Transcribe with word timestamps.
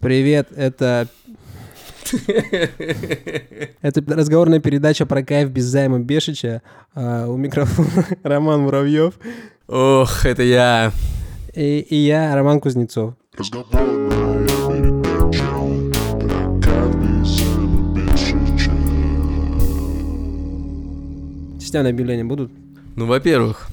Привет, 0.00 0.48
это... 0.56 1.08
Это 3.82 4.02
разговорная 4.16 4.58
передача 4.58 5.04
про 5.04 5.22
кайф 5.22 5.50
без 5.50 5.66
займа 5.66 5.98
Бешича. 5.98 6.62
А, 6.94 7.26
у 7.28 7.36
микрофона 7.36 8.06
Роман 8.22 8.62
Муравьев. 8.62 9.14
Ох, 9.68 10.24
это 10.24 10.42
я. 10.42 10.90
И, 11.54 11.80
и 11.80 11.96
я, 11.96 12.34
Роман 12.34 12.60
Кузнецов. 12.60 13.14
Разговорная 13.36 14.08
передача 14.08 15.44
про 16.20 16.60
кайф 16.62 16.96
без 16.96 17.28
займа 17.28 17.94
Бешича. 17.94 18.70
Стены 21.60 21.88
объявления 21.88 22.24
будут? 22.24 22.50
Ну, 22.96 23.04
во-первых. 23.06 23.68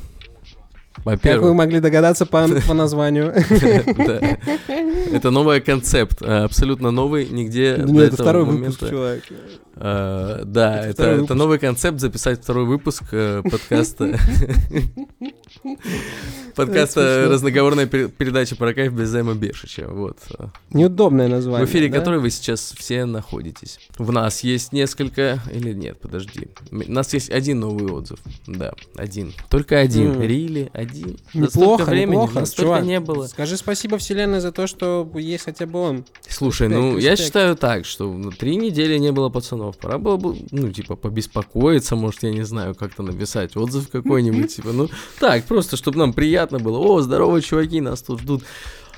Как 0.97 1.05
вы 1.05 1.11
Во-первых. 1.11 1.53
могли 1.55 1.79
догадаться 1.79 2.25
по, 2.25 2.47
по 2.67 2.73
названию? 2.73 3.33
Это 5.13 5.31
новый 5.31 5.61
концепт, 5.61 6.19
а, 6.21 6.43
абсолютно 6.43 6.91
новый, 6.91 7.27
нигде 7.29 7.75
Ну, 7.77 7.97
до 7.97 8.03
это 8.03 8.23
этого 8.23 8.45
момента. 8.45 9.21
А, 9.79 10.43
Да, 10.45 10.85
Это 10.85 11.33
новый 11.35 11.59
концепт 11.59 11.99
записать 11.99 12.41
второй 12.41 12.65
выпуск 12.65 13.03
э, 13.11 13.41
подкаста. 13.43 14.17
Подкаста 16.55 17.01
смешно. 17.19 17.33
разноговорная 17.33 17.85
пер- 17.85 18.09
передача 18.09 18.55
про 18.55 18.73
кайф 18.73 18.91
без 18.93 19.09
займа 19.09 19.35
Бешича. 19.35 19.87
Вот. 19.87 20.17
Неудобное 20.71 21.27
В 21.27 21.31
название. 21.31 21.67
эфире 21.67 21.89
да? 21.89 21.99
которой 21.99 22.19
вы 22.19 22.31
сейчас 22.31 22.73
все 22.75 23.05
находитесь. 23.05 23.79
В 23.97 24.11
нас 24.11 24.43
есть 24.43 24.73
несколько... 24.73 25.39
Или 25.51 25.73
нет, 25.73 25.99
подожди. 25.99 26.47
У 26.71 26.91
нас 26.91 27.13
есть 27.13 27.29
один 27.29 27.59
новый 27.59 27.91
отзыв. 27.91 28.19
Да, 28.47 28.73
один. 28.95 29.33
Только 29.49 29.77
один. 29.79 30.13
М. 30.15 30.21
Рили, 30.23 30.69
один. 30.73 31.17
Неплохо, 31.33 31.83
времени 31.85 32.21
неплохо. 32.23 32.45
Чувак, 32.47 32.83
не 32.83 32.99
было. 32.99 33.27
Скажи 33.27 33.55
спасибо 33.57 33.97
вселенной 33.99 34.39
за 34.39 34.51
то, 34.51 34.65
что 34.65 35.07
есть 35.15 35.45
хотя 35.45 35.67
бы 35.67 35.79
он. 35.79 36.05
Слушай, 36.27 36.67
Респект, 36.69 36.81
ну 36.81 36.97
я 36.97 37.15
считаю 37.15 37.55
так, 37.55 37.85
что 37.85 38.31
три 38.37 38.55
недели 38.55 38.97
не 38.97 39.11
было 39.11 39.29
пацанов. 39.29 39.66
Пора 39.75 39.97
было 39.97 40.17
бы, 40.17 40.35
ну, 40.51 40.71
типа, 40.71 40.95
побеспокоиться, 40.95 41.95
может, 41.95 42.23
я 42.23 42.31
не 42.31 42.43
знаю, 42.43 42.75
как-то 42.75 43.03
написать 43.03 43.57
отзыв 43.57 43.89
какой-нибудь, 43.89 44.55
типа, 44.55 44.71
ну, 44.71 44.89
так, 45.19 45.43
просто, 45.45 45.77
чтобы 45.77 45.97
нам 45.97 46.13
приятно 46.13 46.59
было. 46.59 46.77
О, 46.77 47.01
здорово, 47.01 47.41
чуваки, 47.41 47.81
нас 47.81 48.01
тут 48.01 48.21
ждут. 48.21 48.43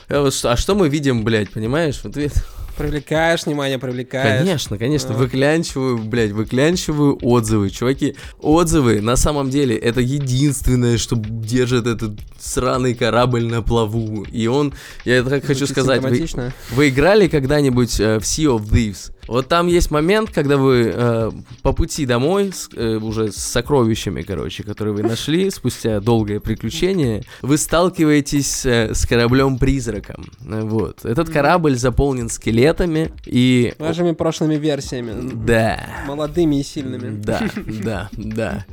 А 0.10 0.22
вот 0.22 0.34
что- 0.34 0.76
мы 0.76 0.90
видим, 0.90 1.24
блядь, 1.24 1.52
понимаешь? 1.52 1.98
В 2.00 2.06
ответ. 2.06 2.34
Привлекаешь 2.80 3.46
внимание, 3.46 3.78
привлекаешь. 3.78 4.40
Конечно, 4.40 4.78
конечно, 4.78 5.14
А. 5.14 5.18
выклянчиваю, 5.18 5.98
блядь, 5.98 6.32
выклянчиваю 6.32 7.20
отзывы. 7.22 7.70
Чуваки, 7.70 8.16
отзывы 8.40 9.02
на 9.02 9.18
самом 9.18 9.50
деле 9.50 9.76
это 9.76 10.00
единственное, 10.00 10.98
что 10.98 11.18
держит 11.18 11.88
этот 11.88 12.14
сраный 12.40 12.96
корабль 12.96 13.44
на 13.44 13.62
плаву. 13.62 14.24
И 14.24 14.48
он, 14.48 14.74
я 15.04 15.24
так 15.24 15.44
хочу 15.44 15.66
Звучит 15.66 15.70
сказать, 15.78 16.02
вы, 16.02 16.54
вы 16.72 16.88
играли 16.90 17.28
когда-нибудь 17.28 18.00
э, 18.00 18.20
в 18.20 18.24
Sea 18.24 18.58
of 18.58 18.70
Thieves? 18.70 19.12
Вот 19.30 19.48
там 19.48 19.68
есть 19.68 19.92
момент, 19.92 20.32
когда 20.32 20.58
вы 20.58 20.92
э, 20.94 21.32
по 21.62 21.72
пути 21.72 22.06
домой, 22.06 22.52
с- 22.52 22.70
э, 22.76 22.96
уже 22.98 23.32
с 23.32 23.36
сокровищами, 23.36 24.24
короче, 24.24 24.64
которые 24.64 24.94
вы 24.96 25.04
нашли 25.04 25.52
спустя 25.52 26.00
долгое 26.00 26.40
приключение, 26.40 27.24
вы 27.44 27.58
сталкиваетесь 27.58 28.66
э, 28.66 28.94
с 28.94 29.06
кораблем-призраком. 29.06 30.26
Вот. 30.42 31.06
Этот 31.06 31.30
корабль 31.30 31.76
заполнен 31.76 32.28
скелетами 32.30 33.12
и... 33.26 33.74
Вашими 33.78 34.14
прошлыми 34.14 34.56
версиями. 34.56 35.32
Да. 35.34 35.80
Молодыми 36.08 36.60
и 36.60 36.64
сильными. 36.64 37.22
Да, 37.22 37.42
да, 37.84 38.10
да. 38.18 38.66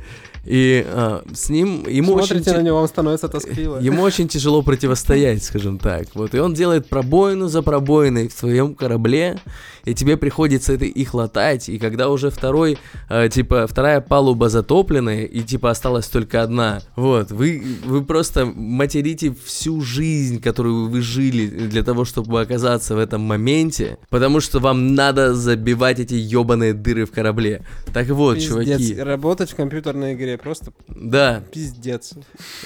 И 0.43 0.83
э, 0.87 1.21
с 1.33 1.49
ним 1.49 1.85
ему 1.89 2.13
очень, 2.13 2.27
Смотрите 2.27 2.51
ти- 2.51 2.57
на 2.57 2.61
него, 2.61 2.77
вам 2.77 2.87
становится 2.87 3.27
тоскливо. 3.27 3.79
ему 3.79 4.01
очень 4.01 4.29
тяжело 4.29 4.61
противостоять, 4.61 5.43
скажем 5.43 5.77
так. 5.77 6.07
Вот 6.15 6.33
и 6.33 6.39
он 6.39 6.53
делает 6.53 6.87
пробоину 6.87 7.47
за 7.49 7.61
пробоиной 7.61 8.29
в 8.29 8.33
своем 8.33 8.73
корабле, 8.73 9.39
и 9.87 9.93
тебе 9.93 10.17
приходится 10.17 10.73
это 10.73 10.85
их 10.85 11.13
латать. 11.13 11.69
И 11.69 11.79
когда 11.79 12.09
уже 12.09 12.29
второй, 12.29 12.77
э, 13.09 13.29
типа 13.29 13.67
вторая 13.67 14.01
палуба 14.01 14.49
затопленная, 14.49 15.23
и 15.23 15.41
типа 15.41 15.71
осталась 15.71 16.07
только 16.07 16.43
одна, 16.43 16.81
вот 16.95 17.31
вы 17.31 17.63
вы 17.85 18.03
просто 18.03 18.45
материте 18.45 19.33
всю 19.45 19.81
жизнь, 19.81 20.41
которую 20.41 20.89
вы 20.89 21.01
жили 21.01 21.47
для 21.47 21.83
того, 21.83 22.03
чтобы 22.03 22.41
оказаться 22.41 22.95
в 22.95 22.99
этом 22.99 23.21
моменте, 23.21 23.97
потому 24.09 24.41
что 24.41 24.59
вам 24.59 24.93
надо 24.93 25.33
забивать 25.33 25.99
эти 25.99 26.15
ебаные 26.15 26.73
дыры 26.73 27.05
в 27.05 27.11
корабле. 27.11 27.63
Так 27.93 28.07
вот, 28.09 28.35
Пиздец. 28.35 28.49
чуваки. 28.49 28.95
Работать 29.01 29.51
в 29.51 29.55
компьютерной 29.55 30.13
игре 30.13 30.37
просто 30.37 30.73
Да, 30.87 31.43
пиздец. 31.51 32.13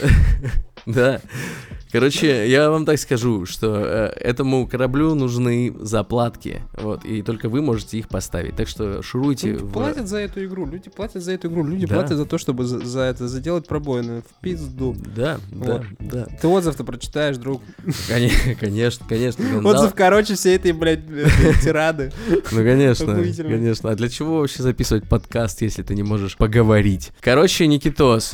да. 0.86 1.22
Короче, 1.92 2.50
я 2.50 2.70
вам 2.72 2.86
так 2.86 2.98
скажу, 3.00 3.46
что 3.46 3.76
э, 3.76 4.06
этому 4.22 4.66
кораблю 4.66 5.14
нужны 5.14 5.76
заплатки, 5.82 6.62
вот, 6.82 7.04
и 7.04 7.22
только 7.22 7.50
вы 7.50 7.62
можете 7.62 7.98
их 7.98 8.08
поставить. 8.08 8.56
Так 8.56 8.70
что 8.70 9.02
шуруйте. 9.04 9.58
Ну, 9.60 9.66
в- 9.66 9.74
Платят 9.74 10.08
за 10.08 10.20
эту 10.20 10.42
игру, 10.46 10.66
люди 10.66 10.90
платят 10.90 11.22
за 11.22 11.34
эту 11.34 11.50
игру, 11.50 11.66
люди 11.66 11.86
Да. 11.88 11.96
платят 11.96 12.16
за 12.16 12.26
то, 12.26 12.38
чтобы 12.38 12.64
за, 12.64 12.80
за 12.80 13.02
это 13.02 13.28
заделать 13.28 13.68
пробоины 13.68 14.22
в 14.22 14.42
пизду. 14.42 14.96
Да, 15.14 15.38
да, 15.52 15.74
Вот. 15.74 15.82
да. 16.00 16.28
Ты 16.42 16.48
отзыв-то 16.48 16.86
прочитаешь, 16.86 17.36
друг. 17.36 17.62
Коне- 18.08 18.56
Конечно, 18.58 19.06
конечно. 19.10 19.44
Гонзал- 19.44 19.76
Отзыв 19.76 19.94
короче 19.94 20.36
всей 20.36 20.56
этой, 20.56 20.72
блядь, 20.72 21.02
э, 21.10 21.26
тирады. 21.62 22.14
Ну, 22.30 22.42
конечно, 22.64 23.16
конечно. 23.16 23.90
А 23.90 23.96
для 23.96 24.08
чего 24.08 24.40
вообще 24.40 24.64
записывать 24.64 25.10
подкаст, 25.10 25.62
если 25.62 25.84
ты 25.84 25.94
не 25.94 26.04
можешь 26.04 26.38
поговорить? 26.38 27.12
Короче, 27.20 27.68
Никитос, 27.68 28.34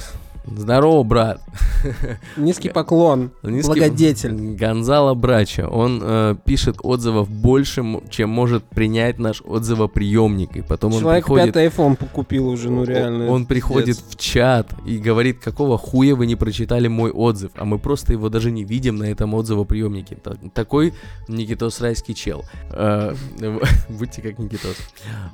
здорово, 0.56 1.04
брат. 1.04 1.42
Низкий 2.38 2.70
поклон, 2.70 3.32
Низкий- 3.44 3.68
благодетель. 3.68 4.56
Гонзало 4.56 5.14
Брача, 5.14 5.68
он 5.68 6.00
э, 6.02 6.36
пишет 6.46 6.78
отзывов 6.82 7.30
больше, 7.30 7.84
чем 8.10 8.30
может 8.30 8.64
принять 8.64 9.20
наш 9.20 9.42
отзывоприемник, 9.42 10.56
и 10.56 10.62
потом 10.62 10.92
Человек 10.92 11.30
он 11.30 11.36
приходит... 11.36 11.54
пятый 11.54 11.68
iPhone 11.68 12.10
купил 12.12 12.48
уже, 12.48 12.70
ну 12.70 12.84
реально. 12.84 13.30
Он 13.30 13.46
приходит 13.46 13.98
в 13.98 14.16
чат 14.18 14.74
и 14.86 14.98
говорит, 14.98 15.40
какого 15.40 15.78
хуя 15.78 16.16
вы 16.16 16.26
не 16.26 16.36
прочитали 16.36 16.88
мой 16.88 17.12
отзыв, 17.12 17.52
а 17.56 17.66
мы 17.66 17.80
просто 17.80 18.14
его 18.14 18.30
даже 18.30 18.52
не 18.52 18.64
видим 18.64 18.98
на 18.98 19.06
этом 19.06 19.36
отзывоприемнике. 19.36 20.18
Такой 20.54 20.94
Никитос 21.28 21.82
райский 21.82 22.16
чел. 22.16 22.44
Э, 22.72 23.14
Будьте 23.90 24.22
как 24.22 24.40
Никитос. 24.40 24.76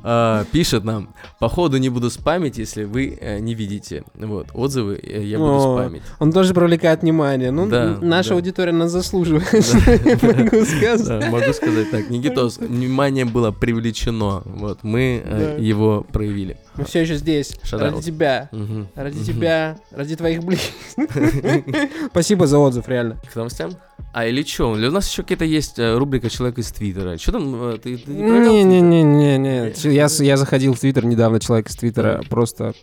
Э, 0.03 0.45
Пишет 0.51 0.83
нам, 0.83 1.09
походу 1.43 1.77
не 1.77 1.89
буду 1.89 2.09
спамить, 2.09 2.57
если 2.57 2.85
вы 2.85 3.17
э, 3.19 3.39
не 3.39 3.53
видите. 3.53 4.03
Вот, 4.15 4.47
отзывы 4.53 4.97
э, 5.03 5.23
я 5.25 5.37
буду 5.37 5.55
О, 5.55 5.77
спамить. 5.77 6.01
Он 6.19 6.31
тоже 6.31 6.53
привлекает 6.53 7.01
внимание. 7.01 7.51
Ну, 7.51 7.67
Да, 7.67 7.97
наша 8.01 8.29
да. 8.29 8.35
аудитория 8.35 8.71
нас 8.71 8.91
заслуживает. 8.91 9.43
Могу 10.23 10.65
сказать. 10.65 11.29
Могу 11.31 11.51
сказать 11.53 11.91
так. 11.91 12.09
Никитос, 12.09 12.59
внимание 12.59 13.25
было 13.25 13.51
привлечено. 13.51 14.41
Вот, 14.45 14.83
мы 14.83 15.21
э, 15.25 15.57
его 15.59 16.05
проявили. 16.13 16.55
Мы 16.77 16.85
все 16.85 17.01
еще 17.01 17.15
здесь. 17.17 17.57
Ради 17.71 18.01
тебя. 18.01 18.49
Ради 18.95 19.23
тебя. 19.25 19.77
Ради 19.91 20.15
твоих 20.15 20.43
близких. 20.45 20.73
Спасибо 22.11 22.47
за 22.47 22.57
отзыв, 22.57 22.87
реально. 22.87 23.17
К 23.31 23.35
новостям? 23.35 23.71
А, 24.13 24.25
или 24.27 24.43
что? 24.43 24.71
У 24.71 24.75
нас 24.75 25.09
еще 25.11 25.23
какая-то 25.23 25.45
есть 25.45 25.79
э, 25.79 25.97
рубрика 25.97 26.29
«Человек 26.29 26.59
из 26.59 26.71
Твиттера». 26.71 27.17
Что 27.17 27.31
там? 27.33 27.55
э, 27.55 27.77
Ты, 27.81 27.97
ты 27.97 28.11
не 28.11 28.19
проверял 28.23 28.51
Твиттер? 28.51 28.67
Не-не-не-не. 28.67 29.93
Я, 29.93 30.07
с- 30.09 30.19
я 30.23 30.37
заходил 30.37 30.73
в 30.73 30.79
Твиттер 30.79 31.05
недавно, 31.05 31.32
человек 31.39 31.69
из 31.69 31.75
Твиттера. 31.75 32.21
Просто 32.29 32.73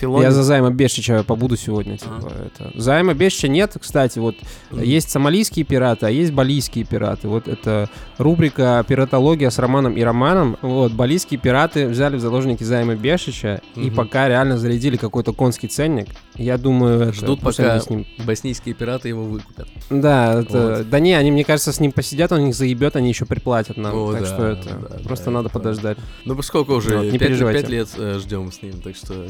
Филонин? 0.00 0.24
я 0.24 0.30
за 0.32 0.42
займа 0.42 0.70
Бешича 0.70 1.22
побуду 1.24 1.56
сегодня. 1.56 1.96
Типа, 1.98 2.32
это. 2.46 2.70
Займа 2.78 3.14
Бешича 3.14 3.48
нет, 3.48 3.76
кстати. 3.80 4.18
Вот 4.18 4.36
Мгм. 4.70 4.82
есть 4.82 5.10
сомалийские 5.10 5.64
пираты, 5.64 6.06
а 6.06 6.10
есть 6.10 6.32
балийские 6.32 6.84
пираты. 6.84 7.28
Вот 7.28 7.48
это 7.48 7.88
рубрика 8.18 8.84
«Пиратология» 8.86 9.50
с 9.50 9.58
Романом 9.58 9.96
и 9.96 10.02
Романом. 10.02 10.56
Вот, 10.62 10.92
балийские 10.92 11.38
пираты 11.40 11.86
взяли 11.88 12.16
в 12.16 12.20
заложники 12.20 12.62
займа 12.64 12.94
Бешича 12.94 13.60
и 13.76 13.86
Мгм. 13.86 13.94
пока 13.96 14.28
реально 14.28 14.58
зарядили 14.58 14.96
какой-то 14.96 15.32
конский 15.32 15.68
ценник. 15.68 16.08
Я 16.34 16.58
думаю, 16.58 17.00
это, 17.02 17.12
Ждут, 17.12 17.40
пусть 17.40 17.58
пока 17.58 17.78
с 17.80 17.90
ним 17.90 18.06
боснийские 18.24 18.74
пираты 18.74 19.08
его 19.08 19.24
выкупят. 19.24 19.68
Да, 19.90 20.40
это, 20.40 20.76
Вот. 20.78 20.90
да 20.90 20.98
не, 21.00 21.14
они, 21.14 21.30
мне 21.30 21.44
кажется, 21.44 21.72
с 21.72 21.80
ним 21.80 21.92
посидят, 21.92 22.32
он 22.32 22.46
их 22.48 22.54
заебет, 22.54 22.96
они 22.96 23.08
еще 23.08 23.26
приплатят 23.26 23.76
нам. 23.76 23.94
О, 23.94 24.12
так 24.12 24.22
да, 24.22 24.26
что 24.26 24.46
это 24.46 24.68
да, 24.90 24.98
просто 25.04 25.26
да, 25.26 25.30
надо 25.32 25.48
да. 25.48 25.52
подождать. 25.52 25.98
Ну, 26.24 26.34
поскольку 26.36 26.74
уже 26.74 26.96
Вот, 26.96 27.04
не 27.04 27.18
пять, 27.18 27.28
переживайте. 27.28 27.60
пять 27.60 27.70
лет 27.70 27.88
э, 27.98 28.18
ждем 28.20 28.50
с 28.52 28.62
ним, 28.62 28.80
так 28.80 28.96
что... 28.96 29.14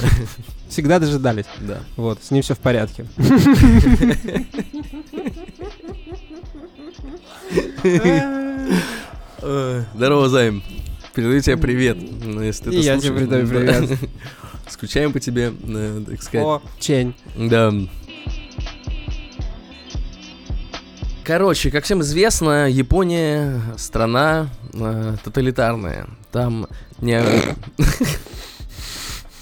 Всегда 0.68 0.98
дожидались. 0.98 1.46
Да. 1.60 1.80
Вот, 1.96 2.22
с 2.22 2.30
ним 2.30 2.42
все 2.42 2.54
в 2.54 2.58
порядке. 2.58 3.06
Э, 9.42 9.84
Здорово, 9.94 10.28
Займ. 10.28 10.62
Передаю 11.14 11.40
тебе 11.40 11.56
привет. 11.56 11.96
ну, 12.00 12.42
Если 12.42 12.70
ты 12.70 12.76
я 12.76 12.98
тебе 12.98 13.18
передаю 13.18 13.46
Да. 13.46 13.48
привет. 13.48 13.98
Скучаем 14.68 15.12
по 15.12 15.20
тебе, 15.20 15.52
э, 15.62 16.02
так 16.06 16.22
сказать. 16.22 16.46
О, 16.46 16.62
Чень. 16.80 17.14
Да. 17.36 17.72
Короче, 21.24 21.70
как 21.70 21.84
всем 21.84 22.02
известно, 22.02 22.68
Япония 22.68 23.60
страна 23.76 24.48
э, 24.74 25.16
тоталитарная. 25.24 26.06
Там 26.32 26.66
не... 27.00 27.20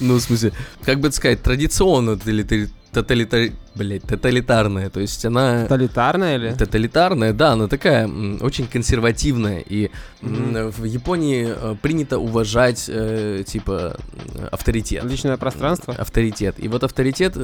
Ну, 0.00 0.14
в 0.14 0.20
смысле, 0.20 0.52
как 0.84 1.00
бы 1.00 1.08
это 1.08 1.16
сказать, 1.16 1.42
традиционно 1.42 2.12
тоталитари- 2.12 2.70
тоталитари- 2.92 3.52
блядь, 3.74 4.02
тоталитарная. 4.02 4.90
То 4.90 5.00
есть 5.00 5.24
она... 5.24 5.62
Тоталитарная 5.64 6.36
или? 6.36 6.54
Тоталитарная, 6.54 7.32
да, 7.32 7.52
она 7.52 7.68
такая 7.68 8.04
м, 8.04 8.38
очень 8.40 8.66
консервативная. 8.66 9.60
И 9.60 9.90
м, 10.22 10.70
в 10.70 10.84
Японии 10.84 11.48
э, 11.48 11.76
принято 11.80 12.18
уважать, 12.18 12.86
э, 12.88 13.44
типа, 13.46 13.96
э, 14.34 14.48
авторитет. 14.50 15.04
Личное 15.04 15.36
пространство? 15.36 15.94
Авторитет. 15.94 16.56
И 16.58 16.68
вот 16.68 16.84
авторитет 16.84 17.34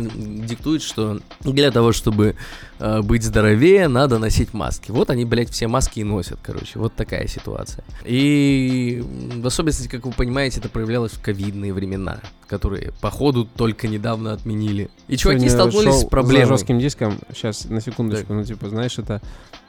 диктует, 0.47 0.83
что 0.83 1.21
для 1.41 1.71
того, 1.71 1.93
чтобы 1.93 2.37
э, 2.79 3.03
быть 3.03 3.25
здоровее, 3.25 3.89
надо 3.89 4.19
носить 4.19 4.55
маски. 4.55 4.91
Вот 4.91 5.11
они, 5.11 5.25
блядь, 5.25 5.51
все 5.51 5.69
маски 5.69 6.01
и 6.01 6.05
носят, 6.05 6.39
короче. 6.43 6.79
Вот 6.79 6.95
такая 6.95 7.27
ситуация. 7.27 7.85
И 8.05 9.03
в 9.37 9.47
особенности, 9.47 9.89
как 9.89 10.07
вы 10.07 10.13
понимаете, 10.13 10.61
это 10.61 10.69
проявлялось 10.69 11.13
в 11.13 11.23
ковидные 11.23 11.73
времена, 11.73 12.21
которые, 12.47 12.93
походу, 13.01 13.45
только 13.45 13.89
недавно 13.89 14.33
отменили. 14.33 14.91
И 15.09 15.17
чуваки 15.17 15.41
Сегодня 15.41 15.51
столкнулись 15.51 16.01
шел 16.01 16.07
с 16.07 16.11
проблемой. 16.23 16.47
За 16.47 16.55
жестким 16.55 16.79
диском. 16.79 17.19
Сейчас, 17.35 17.65
на 17.67 17.81
секундочку. 17.81 18.33
Ну, 18.35 18.45
типа, 18.45 18.69
знаешь, 18.69 18.99
это 18.99 19.21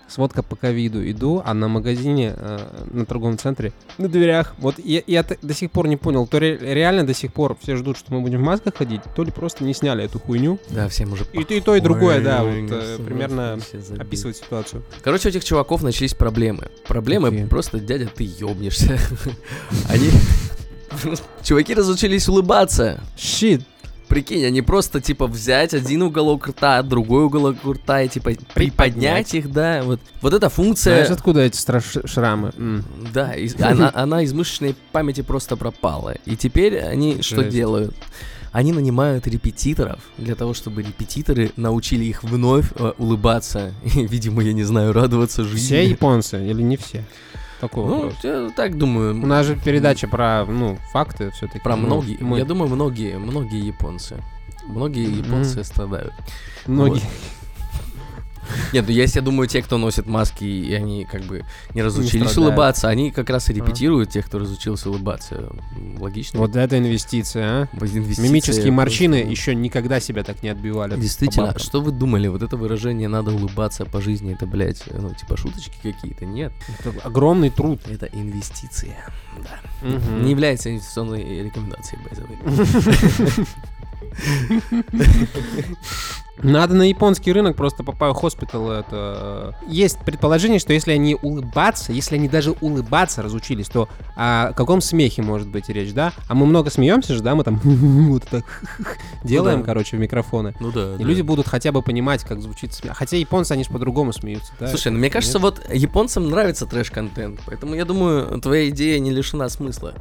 сводка 0.08 0.44
по 0.44 0.58
ковиду. 0.58 1.10
Иду, 1.10 1.42
а 1.46 1.54
на 1.54 1.70
магазине, 1.70 2.34
э, 2.36 2.60
на 2.92 3.06
торговом 3.06 3.38
центре, 3.38 3.72
на 3.98 4.10
дверях. 4.10 4.56
Вот 4.58 4.76
я, 4.84 5.02
я 5.08 5.26
до 5.42 5.54
сих 5.54 5.72
пор 5.72 5.88
не 5.88 5.96
понял, 5.96 6.28
то 6.28 6.38
ре- 6.38 6.58
реально 6.60 7.06
до 7.08 7.14
сих 7.14 7.32
пор 7.32 7.56
все 7.62 7.78
ждут, 7.78 7.98
что 7.98 8.14
мы 8.14 8.20
будем 8.20 8.40
в 8.40 8.44
масках 8.44 8.76
ходить, 8.76 9.00
то 9.16 9.24
ли 9.24 9.32
просто 9.32 9.64
не 9.64 9.74
сняли 9.74 10.04
эту 10.04 10.20
хуйню. 10.20 10.60
Да, 10.70 10.90
всем 10.90 11.14
уже 11.14 11.24
И, 11.32 11.44
то- 11.46 11.54
и 11.54 11.62
то, 11.62 11.76
и 11.78 11.80
другое, 11.80 12.20
да, 12.22 12.44
Ой, 12.44 12.64
вот 12.64 12.72
э, 12.74 12.98
примерно 13.06 13.58
описывает 14.00 14.36
ситуацию. 14.36 14.84
Короче, 15.02 15.30
у 15.30 15.32
этих 15.32 15.46
чуваков 15.46 15.82
начались 15.82 16.14
проблемы. 16.14 16.68
Проблемы 16.88 17.30
Какие? 17.30 17.46
просто, 17.46 17.80
дядя, 17.80 18.08
ты 18.14 18.30
ёбнешься. 18.38 19.00
Они... 19.90 20.10
Чуваки 21.44 21.74
разучились 21.74 22.28
улыбаться. 22.28 23.00
Щит! 23.18 23.62
Прикинь, 24.12 24.46
они 24.46 24.62
просто, 24.62 25.00
типа, 25.00 25.26
взять 25.26 25.74
один 25.74 26.02
уголок 26.02 26.46
рта, 26.50 26.84
другой 26.84 27.24
уголок 27.24 27.56
рта 27.66 28.02
и, 28.02 28.10
типа, 28.10 28.32
приподнять 28.54 29.34
их, 29.34 29.50
да. 29.52 29.84
Вот, 29.84 30.02
вот 30.22 30.34
эта 30.34 30.50
функция... 30.50 30.96
Знаешь, 30.96 31.12
откуда 31.12 31.40
эти 31.40 31.56
страш- 31.56 32.06
шрамы? 32.06 32.52
М. 32.58 32.84
Да, 33.14 33.34
из- 33.34 33.56
она, 33.62 33.90
она 33.96 34.22
из 34.22 34.34
мышечной 34.34 34.76
памяти 34.92 35.22
просто 35.22 35.56
пропала. 35.56 36.16
И 36.26 36.36
теперь 36.36 36.78
они 36.80 37.22
что 37.22 37.38
Жесть. 37.38 37.50
делают? 37.56 37.96
Они 38.52 38.74
нанимают 38.74 39.28
репетиторов 39.28 40.02
для 40.18 40.36
того, 40.36 40.54
чтобы 40.54 40.82
репетиторы 40.84 41.52
научили 41.56 42.04
их 42.04 42.22
вновь 42.24 42.66
э, 42.76 42.92
улыбаться. 42.98 43.72
И, 43.96 44.06
видимо, 44.08 44.44
я 44.44 44.52
не 44.52 44.64
знаю, 44.64 44.92
радоваться 44.92 45.46
жизни. 45.46 45.58
Все 45.68 45.90
японцы 45.90 46.46
или 46.46 46.62
не 46.62 46.76
все? 46.76 47.06
Такой 47.62 47.86
Ну, 47.86 47.96
вопрос. 48.02 48.24
я 48.24 48.50
так 48.56 48.76
думаю. 48.78 49.14
У 49.14 49.26
нас 49.28 49.46
же 49.46 49.56
передача 49.56 50.08
про, 50.08 50.46
ну, 50.46 50.78
факты 50.92 51.30
все-таки. 51.32 51.60
Про 51.60 51.76
многие. 51.76 52.18
Мы, 52.20 52.40
Я 52.40 52.46
думаю, 52.46 52.70
многие, 52.70 53.18
многие 53.20 53.64
японцы. 53.68 54.18
Многие 54.68 55.10
японцы 55.20 55.64
страдают. 55.64 56.14
многие. 56.66 57.04
Нет, 58.74 58.86
ну 58.88 58.94
есть, 58.94 59.16
я 59.16 59.22
думаю, 59.22 59.48
те, 59.48 59.62
кто 59.62 59.78
носит 59.78 60.08
маски, 60.08 60.44
и 60.44 60.74
они 60.74 61.06
как 61.06 61.24
бы 61.24 61.44
не 61.74 61.82
разучились 61.82 62.30
страдают. 62.32 62.38
улыбаться, 62.38 62.90
они 62.90 63.12
как 63.12 63.30
раз 63.30 63.50
и 63.50 63.54
репетируют 63.54 64.10
тех, 64.10 64.26
кто 64.26 64.40
разучился 64.40 64.90
улыбаться. 64.90 65.52
Логично. 66.00 66.40
Вот 66.40 66.56
это 66.56 66.78
инвестиция, 66.78 67.64
а? 67.64 67.68
Инвестиция 67.74 68.24
Мимические 68.24 68.72
морщины 68.72 69.18
просто- 69.18 69.32
еще 69.32 69.56
никогда 69.56 70.00
себя 70.00 70.24
так 70.24 70.44
не 70.44 70.50
отбивали. 70.50 71.00
Действительно, 71.00 71.58
что 71.60 71.82
вы 71.82 71.92
думали? 71.92 72.28
Вот 72.28 72.42
это 72.42 72.58
выражение 72.58 73.08
«надо 73.08 73.32
улыбаться 73.32 73.86
по 73.86 74.02
жизни» 74.02 74.34
это, 74.34 74.46
блядь, 74.46 74.84
ну, 74.92 75.14
типа 75.14 75.38
шуточки 75.38 75.76
какие-то? 75.82 76.26
Нет, 76.26 76.52
Это 76.80 76.94
огромный 77.04 77.50
труд. 77.50 77.80
это 77.88 78.08
инвестиция. 78.08 78.98
Да. 79.44 79.60
Мгм. 79.88 80.24
Не 80.26 80.32
является 80.32 80.70
инвестиционной 80.72 81.44
рекомендацией, 81.44 82.00
by 82.04 82.12
the 82.18 82.28
way. 82.28 83.48
Надо 86.44 86.74
на 86.76 86.84
японский 86.84 87.32
рынок 87.34 87.56
просто 87.56 87.84
Папайо 87.84 88.14
Хоспитал 88.14 88.72
это... 88.72 89.56
э, 89.62 89.66
Есть 89.72 90.00
предположение, 90.00 90.60
что 90.60 90.74
если 90.74 90.92
они 90.92 91.16
улыбаться, 91.22 91.92
если 91.94 92.16
они 92.16 92.28
даже 92.28 92.52
улыбаться 92.62 93.22
разучились, 93.22 93.68
то 93.68 93.88
о 94.16 94.52
каком 94.54 94.82
смехе 94.82 95.22
может 95.22 95.48
быть 95.48 95.70
речь, 95.70 95.94
да? 95.94 96.14
А 96.28 96.34
мы 96.36 96.46
много 96.46 96.70
смеемся 96.70 97.14
же, 97.14 97.22
да? 97.22 97.36
Мы 97.36 97.44
там 97.44 97.56
вот 97.64 98.24
так 98.24 98.44
делаем, 99.24 99.60
да. 99.60 99.66
короче, 99.66 99.98
в 99.98 100.00
микрофоны. 100.00 100.54
Ну 100.60 100.72
да. 100.72 100.96
И 100.98 101.04
люди 101.04 101.22
будут 101.22 101.48
хотя 101.48 101.72
бы 101.72 101.82
понимать, 101.82 102.24
как 102.24 102.42
звучит 102.42 102.74
смех. 102.74 102.98
Хотя 102.98 103.18
японцы, 103.18 103.52
они 103.52 103.64
же 103.64 103.70
по-другому 103.70 104.12
смеются, 104.14 104.52
да? 104.60 104.68
Слушай, 104.68 104.92
ну 104.92 105.00
мне 105.00 105.10
кажется, 105.10 105.40
вот 105.40 105.62
японцам 105.72 106.30
нравится 106.30 106.66
трэш-контент, 106.66 107.40
поэтому 107.46 107.76
я 107.76 107.86
думаю, 107.86 108.40
твоя 108.42 108.70
идея 108.70 109.00
не 109.00 109.12
лишена 109.12 109.50
смысла. 109.50 109.94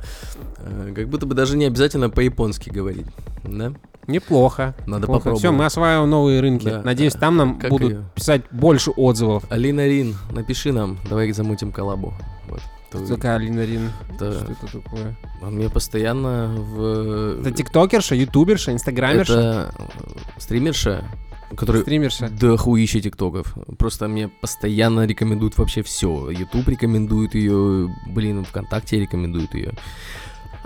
Э, 0.58 0.92
Как 0.94 1.08
будто 1.08 1.26
бы 1.26 1.34
даже 1.34 1.56
не 1.56 1.66
обязательно 1.66 2.10
по-японски 2.10 2.70
говорить, 2.70 3.06
да? 3.44 3.72
Неплохо. 4.10 4.74
Надо 4.86 5.06
Все, 5.06 5.12
попробовать. 5.12 5.50
мы 5.50 5.64
осваиваем 5.66 6.10
новые 6.10 6.40
рынки. 6.40 6.64
Да. 6.64 6.82
Надеюсь, 6.82 7.12
там 7.14 7.36
нам 7.36 7.58
Как 7.58 7.70
будут 7.70 7.90
её? 7.92 8.02
писать 8.14 8.42
больше 8.50 8.90
отзывов. 8.90 9.44
Алина 9.50 9.86
Рин, 9.86 10.16
напиши 10.32 10.72
нам, 10.72 10.98
давай 11.08 11.30
замутим 11.32 11.72
коллабу. 11.72 12.12
Вот. 12.48 12.60
То- 12.90 12.98
Кто 12.98 13.14
такая 13.14 13.36
Алина 13.36 13.64
Рин? 13.64 13.90
Да. 14.18 14.32
Что 14.32 14.52
это 14.52 14.66
такое? 14.82 15.16
Он 15.42 15.54
мне 15.54 15.70
постоянно 15.70 16.48
в... 16.58 17.40
Это 17.40 17.52
тиктокерша, 17.52 18.14
ютуберша, 18.16 18.72
инстаграмерша, 18.72 19.32
Это 19.32 19.74
э, 19.78 20.40
стримерша, 20.40 21.04
который 21.56 21.82
стримерша. 21.82 22.28
да 22.30 22.56
хуище 22.56 23.00
тиктоков. 23.00 23.54
Просто 23.78 24.08
мне 24.08 24.26
постоянно 24.28 25.06
рекомендуют 25.06 25.56
вообще 25.56 25.82
все. 25.82 26.30
Ютуб 26.30 26.66
рекомендует 26.68 27.34
ее, 27.36 27.88
блин, 28.08 28.44
ВКонтакте 28.44 28.98
рекомендует 28.98 29.54
ее. 29.54 29.72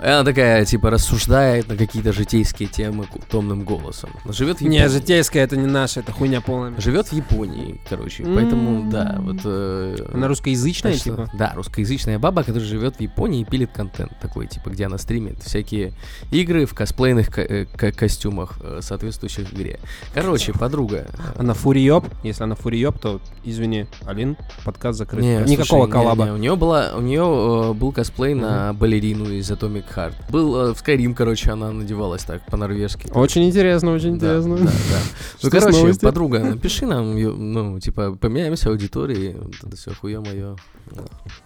И 0.01 0.05
Она 0.05 0.23
такая, 0.23 0.65
типа, 0.65 0.89
рассуждает 0.89 1.69
на 1.69 1.77
какие-то 1.77 2.11
житейские 2.11 2.67
темы 2.67 3.05
томным 3.29 3.63
голосом. 3.63 4.09
Живет 4.25 4.57
в 4.57 4.61
Японии. 4.61 4.79
Не, 4.79 4.89
житейская 4.89 5.43
это 5.43 5.55
не 5.55 5.67
наша, 5.67 6.01
это 6.01 6.11
хуйня 6.11 6.41
полная. 6.41 6.79
Живет 6.79 7.07
в 7.07 7.13
Японии, 7.13 7.79
короче. 7.89 8.23
Поэтому, 8.23 8.81
М. 8.81 8.89
да, 8.89 9.15
вот... 9.19 9.37
э, 9.45 9.95
Она 10.13 10.27
русскоязычная, 10.27 10.91
Значит, 10.91 11.03
типа? 11.05 11.29
Да, 11.33 11.53
русскоязычная 11.55 12.19
баба, 12.19 12.43
которая 12.43 12.67
живет 12.67 12.97
в 12.97 12.99
Японии 13.01 13.41
и 13.41 13.45
пилит 13.45 13.71
контент 13.71 14.11
такой, 14.19 14.47
типа, 14.47 14.69
где 14.69 14.85
она 14.87 14.97
стримит 14.97 15.41
всякие 15.43 15.93
игры 16.29 16.65
в 16.65 16.73
косплейных 16.73 17.29
ко- 17.33 17.41
э, 17.41 17.65
ко- 17.65 17.91
костюмах, 17.93 18.57
э, 18.61 18.79
соответствующих 18.81 19.53
игре. 19.53 19.79
Короче, 20.13 20.51
подруга. 20.51 21.07
э, 21.07 21.39
Она 21.39 21.53
фуриёб. 21.53 22.05
Если 22.23 22.43
она 22.43 22.55
фуриёб, 22.55 22.99
то, 22.99 23.21
извини, 23.45 23.85
Алин, 24.05 24.35
подкаст 24.65 24.97
закрыт. 24.99 25.23
Не, 25.23 25.37
Никакого 25.37 25.63
слушай, 25.83 25.85
не, 25.85 25.91
коллаба. 25.91 26.25
не, 26.25 26.31
у 26.31 26.37
нее 26.37 26.55
была, 26.57 26.91
у 26.95 27.01
нее 27.01 27.73
был 27.73 27.93
косплей 27.93 28.33
на 28.33 28.73
балерину 28.73 29.29
из 29.31 29.49
Atomic 29.49 29.84
Heart. 29.95 30.13
Был 30.29 30.55
э, 30.55 30.73
в 30.73 30.81
Skyrim, 30.81 31.13
короче, 31.13 31.51
она 31.51 31.71
надевалась 31.71 32.23
так 32.23 32.45
по-норвежски. 32.45 33.09
Очень 33.13 33.43
интересно, 33.47 33.91
очень 33.93 34.17
Да, 34.19 34.37
интересно. 34.37 34.57
да, 34.57 34.63
да. 34.65 34.71
Ну, 35.43 35.49
короче, 35.49 35.77
новости? 35.79 36.01
подруга, 36.05 36.39
напиши 36.39 36.85
нам, 36.85 37.15
ну, 37.19 37.79
типа, 37.79 38.15
поменяемся 38.19 38.69
аудиторией, 38.69 39.35
вот 39.35 39.53
это 39.63 39.75
все 39.75 39.93
хуе 39.93 40.19
мое. 40.19 40.55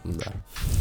Да. 0.04 0.32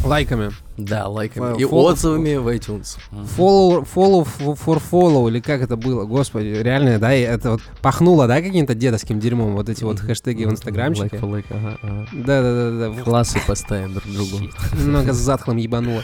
Лайками. 0.05 0.51
Да, 0.77 1.07
лайками. 1.07 1.53
Фо- 1.53 1.57
И 1.61 1.63
follow- 1.65 1.91
отзывами 1.93 2.35
в 2.35 2.47
iTunes. 2.49 2.97
Follow, 3.37 3.87
follow 3.95 4.27
for 4.39 4.81
follow, 4.91 5.29
или 5.29 5.39
как 5.39 5.61
это 5.61 5.75
было? 5.77 6.05
Господи, 6.05 6.47
реально, 6.61 6.99
да, 6.99 7.11
это 7.13 7.51
вот 7.51 7.61
пахнуло, 7.81 8.27
да, 8.27 8.41
каким-то 8.41 8.75
дедовским 8.75 9.19
дерьмом, 9.19 9.55
вот 9.55 9.69
эти 9.69 9.83
вот 9.83 9.99
хэштеги 9.99 10.43
в 10.45 10.51
инстаграмчике? 10.51 11.19
Лайк, 11.21 11.23
лайк, 11.23 11.45
ага, 11.51 11.77
ага. 11.81 12.07
Да-да-да-да. 12.13 13.03
Классы 13.03 13.39
поставим 13.47 13.93
друг 13.93 14.05
другу. 14.11 14.45
Немного 14.77 15.13
затхлым 15.13 15.57
ебануло. 15.57 16.03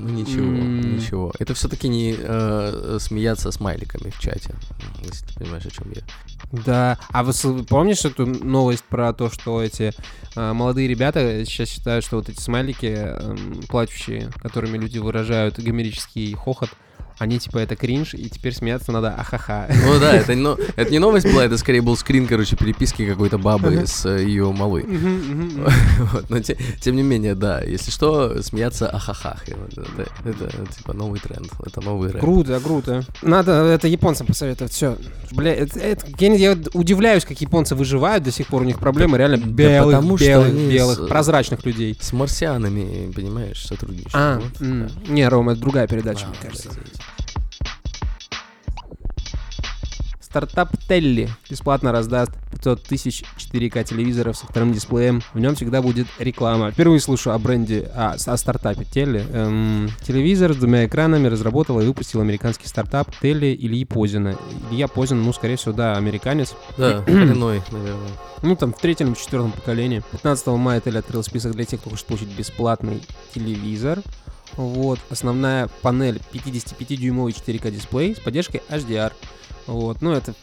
Ну 0.00 0.08
ничего, 0.08 0.46
М. 0.46 0.96
ничего. 0.96 1.32
Это 1.38 1.52
все-таки 1.54 1.88
не 1.88 2.14
э, 2.18 2.98
смеяться 3.00 3.50
смайликами 3.52 4.10
в 4.10 4.18
чате, 4.18 4.54
если 5.04 5.26
ты 5.26 5.34
понимаешь, 5.34 5.66
о 5.66 5.70
чем 5.70 5.92
я. 5.92 6.02
Да. 6.64 6.98
А 7.10 7.22
вы 7.22 7.32
помнишь 7.64 8.04
эту 8.04 8.26
новость 8.26 8.84
про 8.84 9.12
то, 9.12 9.30
что 9.30 9.62
эти 9.62 9.92
а, 10.36 10.54
молодые 10.54 10.88
ребята 10.88 11.44
сейчас 11.44 11.68
считают, 11.68 12.04
что 12.04 12.16
вот 12.16 12.28
эти 12.28 12.40
смайлики 12.40 12.86
эм, 12.86 13.62
плачущие, 13.68 14.30
которыми 14.40 14.78
люди 14.78 14.98
выражают 14.98 15.58
гомерический 15.58 16.32
хохот, 16.34 16.70
они 17.20 17.38
типа 17.38 17.58
это 17.58 17.76
кринж, 17.76 18.14
и 18.14 18.28
теперь 18.28 18.54
смеяться 18.54 18.90
надо 18.92 19.10
ахаха. 19.14 19.68
Ну 19.86 20.00
да, 20.00 20.14
это, 20.16 20.34
но, 20.34 20.56
это 20.76 20.90
не 20.90 20.98
новость 20.98 21.26
была, 21.30 21.44
это 21.44 21.56
скорее 21.58 21.82
был 21.82 21.96
скрин, 21.96 22.26
короче, 22.26 22.56
переписки 22.56 23.06
какой-то 23.06 23.38
бабы 23.38 23.86
с 23.86 24.04
э, 24.06 24.24
ее 24.24 24.50
малой. 24.52 24.84
Вот, 26.12 26.30
но 26.30 26.40
те- 26.40 26.56
тем 26.80 26.96
не 26.96 27.02
менее, 27.02 27.34
да, 27.34 27.60
если 27.60 27.90
что, 27.90 28.42
смеяться 28.42 28.88
ахахах. 28.88 29.44
Это, 29.48 29.82
это, 30.24 30.44
это, 30.46 30.72
типа 30.76 30.92
новый 30.92 31.20
тренд, 31.20 31.48
это 31.64 31.80
новый 31.80 32.10
рэп. 32.10 32.20
Круто, 32.20 32.58
круто. 32.60 33.04
Надо 33.22 33.52
это 33.52 33.86
японцам 33.86 34.26
посоветовать. 34.26 34.72
Все. 34.72 34.96
Бля, 35.32 35.54
это, 35.54 35.78
это- 35.78 36.06
я, 36.18 36.34
я 36.34 36.56
удивляюсь, 36.72 37.24
как 37.24 37.40
японцы 37.40 37.74
выживают 37.74 38.24
до 38.24 38.32
сих 38.32 38.46
пор. 38.46 38.62
У 38.62 38.64
них 38.64 38.78
проблемы 38.78 39.18
реально 39.18 39.36
Да 39.38 39.46
белых, 39.46 39.94
потому 39.96 40.16
белых, 40.16 40.52
белых, 40.54 40.98
с- 40.98 41.08
прозрачных 41.08 41.64
людей. 41.66 41.96
С 42.00 42.12
марсианами, 42.12 43.12
понимаешь, 43.12 43.64
сотрудничают. 43.66 44.14
А, 44.14 44.40
Вот, 44.40 44.52
да. 44.58 44.88
не, 45.08 45.28
Рома, 45.28 45.52
это 45.52 45.60
другая 45.60 45.86
передача, 45.86 46.24
А, 46.26 46.28
мне 46.28 46.36
кажется. 46.42 46.68
извините. 46.70 47.00
Стартап 50.30 50.70
Телли 50.88 51.28
бесплатно 51.50 51.90
раздаст 51.90 52.30
500 52.52 52.84
тысяч 52.84 53.24
4К 53.36 53.82
телевизоров 53.82 54.36
со 54.36 54.46
вторым 54.46 54.72
дисплеем. 54.72 55.22
В 55.34 55.40
нем 55.40 55.56
всегда 55.56 55.82
будет 55.82 56.06
реклама. 56.20 56.70
Впервые 56.70 57.00
слышу 57.00 57.32
о 57.32 57.38
бренде, 57.40 57.90
а, 57.96 58.12
о 58.12 58.36
стартапе 58.36 58.84
Телли. 58.84 59.26
Эм, 59.32 59.90
телевизор 60.06 60.52
с 60.52 60.56
двумя 60.56 60.86
экранами 60.86 61.26
разработал 61.26 61.80
и 61.80 61.84
выпустил 61.84 62.20
американский 62.20 62.68
стартап 62.68 63.10
Телли 63.20 63.56
Ильи 63.60 63.84
Позина. 63.84 64.36
Илья 64.70 64.86
Позин, 64.86 65.20
ну, 65.20 65.32
скорее 65.32 65.56
всего, 65.56 65.72
да, 65.72 65.96
американец. 65.96 66.54
Да, 66.78 67.02
коренной, 67.06 67.62
наверное. 67.72 68.10
Ну, 68.42 68.54
там, 68.54 68.72
в 68.72 68.78
третьем 68.78 69.08
или 69.08 69.18
четвертом 69.18 69.50
поколении. 69.50 70.00
15 70.12 70.46
мая 70.46 70.80
Телли 70.80 70.98
открыл 70.98 71.24
список 71.24 71.56
для 71.56 71.64
тех, 71.64 71.80
кто 71.80 71.90
хочет 71.90 72.06
получить 72.06 72.28
бесплатный 72.28 73.02
телевизор. 73.34 73.98
Вот, 74.54 75.00
основная 75.10 75.68
панель 75.82 76.20
55-дюймовый 76.32 77.32
4К 77.32 77.68
дисплей 77.72 78.14
с 78.14 78.20
поддержкой 78.20 78.62
HDR. 78.68 79.12
Вот, 79.66 80.02
ну 80.02 80.12
это 80.12 80.34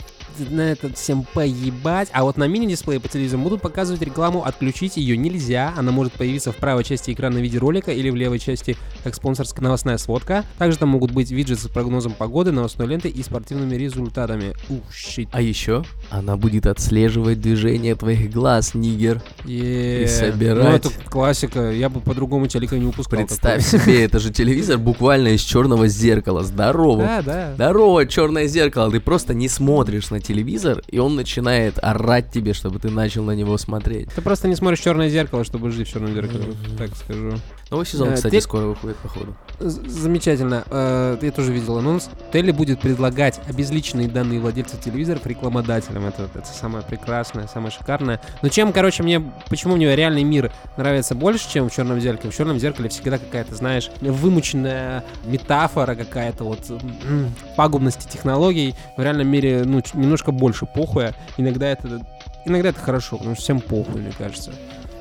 на 0.50 0.62
это 0.62 0.94
всем 0.94 1.26
поебать. 1.34 2.10
А 2.12 2.24
вот 2.24 2.38
на 2.38 2.48
мини-дисплее 2.48 3.00
по 3.00 3.08
телевизору 3.08 3.42
будут 3.42 3.62
показывать 3.62 4.02
рекламу, 4.02 4.44
отключить 4.46 4.98
ее 4.98 5.18
нельзя. 5.18 5.74
Она 5.76 5.92
может 5.92 6.14
появиться 6.14 6.52
в 6.52 6.56
правой 6.58 6.84
части 6.84 7.12
экрана 7.12 7.40
в 7.40 7.42
виде 7.42 7.58
ролика 7.58 7.92
или 7.92 8.10
в 8.10 8.16
левой 8.16 8.40
части 8.40 8.78
как 9.04 9.16
спонсорская 9.16 9.64
новостная 9.64 9.98
сводка. 9.98 10.44
Также 10.58 10.78
там 10.78 10.90
могут 10.90 11.12
быть 11.12 11.32
виджеты 11.32 11.62
с 11.62 11.68
прогнозом 11.68 12.14
погоды, 12.14 12.52
новостной 12.52 12.88
лентой 12.88 13.12
и 13.12 13.24
спортивными 13.24 13.76
результатами. 13.76 14.54
Ух, 14.70 14.94
щит. 14.94 15.30
А 15.32 15.42
еще 15.42 15.84
она 16.10 16.38
будет 16.38 16.68
отслеживать 16.68 17.42
движение 17.42 17.96
твоих 17.96 18.32
глаз, 18.32 18.74
нигер. 18.74 19.22
Е, 19.46 20.08
собирать. 20.08 20.84
Ну, 20.84 20.90
это 20.92 21.10
классика. 21.10 21.72
Я 21.72 21.90
бы 21.90 22.00
по-другому 22.00 22.48
телека 22.48 22.78
не 22.78 22.86
выпускал. 22.86 23.18
Представь 23.18 23.66
такое. 23.66 23.82
себе, 23.82 24.06
это 24.06 24.20
же 24.20 24.32
телевизор 24.32 24.78
буквально 24.78 25.30
из 25.30 25.42
черного 25.42 25.88
зеркала. 25.88 26.44
Здорово. 26.44 27.04
Да, 27.04 27.22
да. 27.22 27.54
Здорово, 27.56 28.06
черное 28.06 28.48
зеркало. 28.48 28.92
Ты 28.92 29.00
просто 29.08 29.34
не 29.34 29.48
смотришь 29.48 30.10
на 30.10 30.20
телевизор, 30.20 30.82
и 30.90 31.00
он 31.00 31.16
начинает 31.16 31.82
орать 31.82 32.30
тебе, 32.30 32.54
чтобы 32.54 32.78
ты 32.80 32.90
начал 32.90 33.24
на 33.24 33.32
него 33.32 33.58
смотреть. 33.58 34.10
Ты 34.14 34.22
просто 34.22 34.50
не 34.50 34.56
смотришь 34.56 34.82
черное 34.82 35.08
зеркало, 35.08 35.46
чтобы 35.46 35.72
жить 35.72 35.88
в 35.88 35.92
черном 35.94 36.14
зеркале. 36.14 36.44
Так 36.78 36.94
скажу. 36.94 37.38
Новый 37.70 37.86
сезон, 37.86 38.10
Э, 38.10 38.16
кстати, 38.16 38.36
те- 38.36 38.42
скоро 38.42 38.68
выходит, 38.68 38.96
походу. 38.98 39.36
Замечательно. 39.60 40.64
Э, 40.70 41.18
Я 41.22 41.32
тоже 41.32 41.52
видел 41.52 41.78
анонс. 41.78 42.10
Телли 42.32 42.52
будет 42.52 42.80
предлагать 42.80 43.42
обезличенные 43.50 44.08
данные 44.08 44.40
владельцев 44.40 44.80
телевизоров 44.80 45.26
рекламодателям. 45.26 46.06
Это, 46.06 46.30
это 46.34 46.48
самое 46.48 46.86
прекрасное, 46.86 47.48
самое 47.48 47.72
шикарное. 47.72 48.22
Но 48.42 48.48
чем, 48.50 48.72
короче, 48.72 49.04
мне, 49.04 49.20
почему 49.50 49.76
мне 49.76 49.94
реальный 49.96 50.24
мир 50.24 50.52
нравится 50.78 51.14
больше, 51.16 51.50
чем 51.52 51.70
в 51.70 51.74
черном 51.74 52.00
зеркале? 52.00 52.32
В 52.32 52.36
черном 52.38 52.58
зеркале 52.60 52.88
всегда 52.88 53.18
какая-то, 53.18 53.56
знаешь, 53.56 53.90
вымученная 54.00 55.04
метафора 55.26 55.96
какая-то 55.96 56.46
вот 56.46 56.60
пагубности 57.58 58.08
технологий. 58.08 58.76
В 58.96 59.02
реальном 59.02 59.28
мире, 59.28 59.64
ну, 59.66 59.82
немножко 59.94 60.32
больше 60.32 60.66
похуя. 60.66 61.14
Иногда 61.38 61.68
это, 61.68 62.00
иногда 62.46 62.70
это 62.70 62.80
хорошо, 62.80 63.18
потому 63.18 63.36
что 63.36 63.44
всем 63.44 63.60
похуй, 63.60 64.00
мне 64.02 64.12
кажется. 64.18 64.52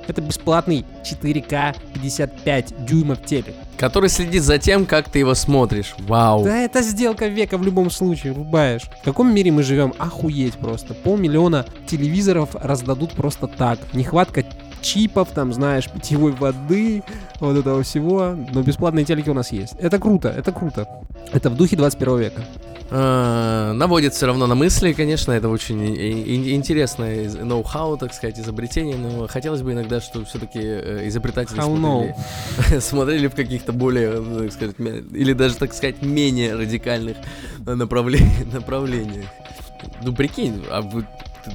Это 0.07 0.21
бесплатный 0.21 0.85
4К 1.05 1.77
55 1.95 2.85
дюймов 2.87 3.25
телек. 3.25 3.55
Который 3.77 4.09
следит 4.09 4.43
за 4.43 4.59
тем, 4.59 4.87
как 4.87 5.09
ты 5.09 5.19
его 5.19 5.35
смотришь. 5.35 5.95
Вау. 5.99 6.45
Да 6.45 6.57
это 6.57 6.83
сделка 6.83 7.27
века 7.27 7.59
в 7.59 7.63
любом 7.63 7.91
случае, 7.91 8.33
рубаешь. 8.33 8.85
В 9.03 9.05
каком 9.05 9.35
мире 9.35 9.51
мы 9.51 9.63
живем? 9.63 9.93
Охуеть 9.99 10.55
просто. 10.55 10.95
Полмиллиона 10.95 11.67
телевизоров 11.87 12.55
раздадут 12.55 13.13
просто 13.13 13.47
так. 13.49 13.79
Нехватка 13.93 14.45
чипов, 14.81 15.29
там, 15.35 15.53
знаешь, 15.53 15.91
питьевой 15.91 16.33
воды, 16.33 17.03
вот 17.41 17.57
этого 17.57 17.83
всего. 17.83 18.35
Но 18.53 18.63
бесплатные 18.63 19.05
телеки 19.05 19.29
у 19.29 19.35
нас 19.35 19.53
есть. 19.53 19.75
Это 19.81 19.99
круто, 19.99 20.29
это 20.29 20.53
круто. 20.53 20.89
Это 21.33 21.51
в 21.51 21.57
духе 21.57 21.77
21 21.77 22.19
века. 22.19 22.43
А, 22.89 23.73
наводит 23.73 24.15
все 24.15 24.27
равно 24.27 24.47
на 24.47 24.55
мысли, 24.55 24.93
конечно, 24.93 25.33
это 25.33 25.49
очень 25.49 25.97
интересное 25.97 27.29
ноу-хау, 27.45 27.97
так 27.97 28.15
сказать, 28.15 28.39
изобретение, 28.39 28.97
но 28.97 29.27
хотелось 29.27 29.63
бы 29.63 29.73
иногда, 29.73 30.01
чтобы 30.01 30.25
все-таки 30.27 30.61
изобретатели 31.09 31.59
How 31.59 31.77
смотрели, 31.77 32.81
смотрели 32.81 33.27
в 33.27 33.35
каких-то 33.35 33.73
более, 33.73 34.21
ну, 34.21 34.41
так 34.45 34.53
сказать, 34.53 34.77
или 34.79 35.33
даже, 35.33 35.57
так 35.57 35.75
сказать, 35.75 36.03
менее 36.03 36.55
радикальных 36.55 37.17
э, 37.67 37.73
направле- 37.73 38.23
направлениях. 38.53 39.27
Ну, 40.03 40.15
прикинь, 40.15 40.65
а 40.71 40.81
вы- 40.81 41.07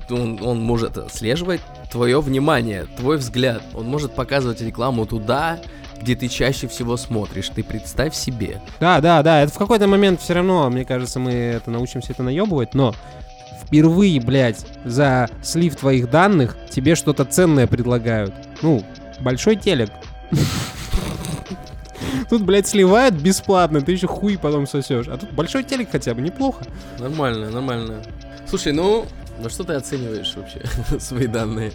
он, 0.09 0.39
он 0.41 0.59
может 0.59 0.97
отслеживать 0.97 1.61
твое 1.91 2.19
внимание, 2.21 2.87
твой 2.97 3.17
взгляд, 3.17 3.61
он 3.73 3.85
может 3.85 4.13
показывать 4.13 4.61
рекламу 4.61 5.05
туда, 5.05 5.59
где 6.01 6.15
ты 6.15 6.27
чаще 6.27 6.67
всего 6.67 6.97
смотришь, 6.97 7.49
ты 7.49 7.63
представь 7.63 8.15
себе. 8.15 8.59
Да, 8.79 8.99
да, 9.01 9.21
да, 9.21 9.41
это 9.43 9.53
в 9.53 9.57
какой-то 9.57 9.87
момент 9.87 10.21
все 10.21 10.33
равно, 10.33 10.69
мне 10.69 10.83
кажется, 10.83 11.19
мы 11.19 11.31
это 11.31 11.69
научимся 11.71 12.13
это 12.13 12.23
наебывать, 12.23 12.73
но 12.73 12.95
впервые, 13.63 14.19
блядь, 14.19 14.65
за 14.83 15.29
слив 15.43 15.75
твоих 15.75 16.09
данных 16.09 16.57
тебе 16.69 16.95
что-то 16.95 17.25
ценное 17.25 17.67
предлагают. 17.67 18.33
Ну, 18.61 18.83
большой 19.19 19.55
телек. 19.55 19.89
Тут, 22.29 22.43
блядь, 22.43 22.67
сливают 22.67 23.15
бесплатно, 23.15 23.81
ты 23.81 23.91
еще 23.91 24.07
хуй 24.07 24.37
потом 24.37 24.65
сосешь. 24.65 25.07
А 25.07 25.17
тут 25.17 25.31
большой 25.31 25.63
телек 25.63 25.89
хотя 25.91 26.13
бы, 26.13 26.21
неплохо. 26.21 26.63
Нормально, 26.99 27.49
нормально. 27.49 28.01
Слушай, 28.47 28.73
ну, 28.73 29.05
на 29.39 29.49
что 29.49 29.63
ты 29.63 29.73
оцениваешь 29.73 30.35
вообще 30.35 30.61
свои 30.99 31.27
данные? 31.27 31.71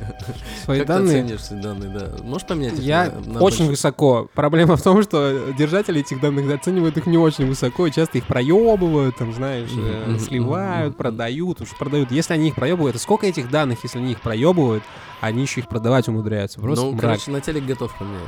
Свои 0.65 0.79
как 0.81 0.89
данные. 0.89 1.09
ты 1.09 1.19
оцениваешь 1.21 1.45
свои 1.45 1.61
данные, 1.61 1.91
да? 1.91 2.23
Можешь 2.23 2.47
поменять 2.47 2.75
их 2.75 2.81
Я 2.81 3.05
на- 3.27 3.35
на 3.35 3.41
очень 3.41 3.59
больше? 3.67 3.71
высоко. 3.71 4.29
Проблема 4.35 4.77
в 4.77 4.83
том, 4.83 5.03
что 5.03 5.53
держатели 5.57 6.01
этих 6.01 6.21
данных 6.21 6.53
оценивают 6.55 6.97
их 6.97 7.07
не 7.07 7.19
очень 7.19 7.47
высоко, 7.47 7.87
и 7.87 7.93
часто 7.93 8.19
их 8.19 8.27
проебывают, 8.27 9.17
там, 9.17 9.33
знаешь, 9.33 9.71
э, 9.77 10.07
мгм, 10.09 10.19
сливают, 10.21 10.89
мгм. 10.91 10.97
продают, 10.99 11.61
уж 11.61 11.71
продают. 11.77 12.11
Если 12.13 12.35
они 12.35 12.49
их 12.49 12.55
проебывают, 12.55 13.01
сколько 13.01 13.27
этих 13.27 13.51
данных, 13.51 13.79
если 13.83 13.99
они 13.99 14.13
их 14.13 14.21
проебывают, 14.21 14.85
они 15.21 15.43
еще 15.43 15.61
их 15.61 15.69
продавать 15.69 16.09
умудряются. 16.09 16.61
Просто 16.61 16.85
Ну, 16.85 16.93
мрак. 16.93 17.01
короче, 17.03 17.31
на 17.31 17.41
телек 17.41 17.65
готов 17.65 17.93
поменять, 17.99 18.21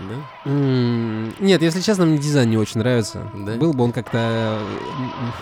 да? 0.45 0.51
М, 0.51 1.35
Нет, 1.39 1.63
если 1.63 1.81
честно, 1.81 2.07
мне 2.07 2.19
дизайн 2.19 2.51
не 2.51 2.57
очень 2.57 2.79
нравится. 2.81 3.31
Да? 3.35 3.55
Был 3.57 3.73
бы 3.75 3.85
он 3.85 3.93
как-то, 3.93 4.19
м, 4.19 5.33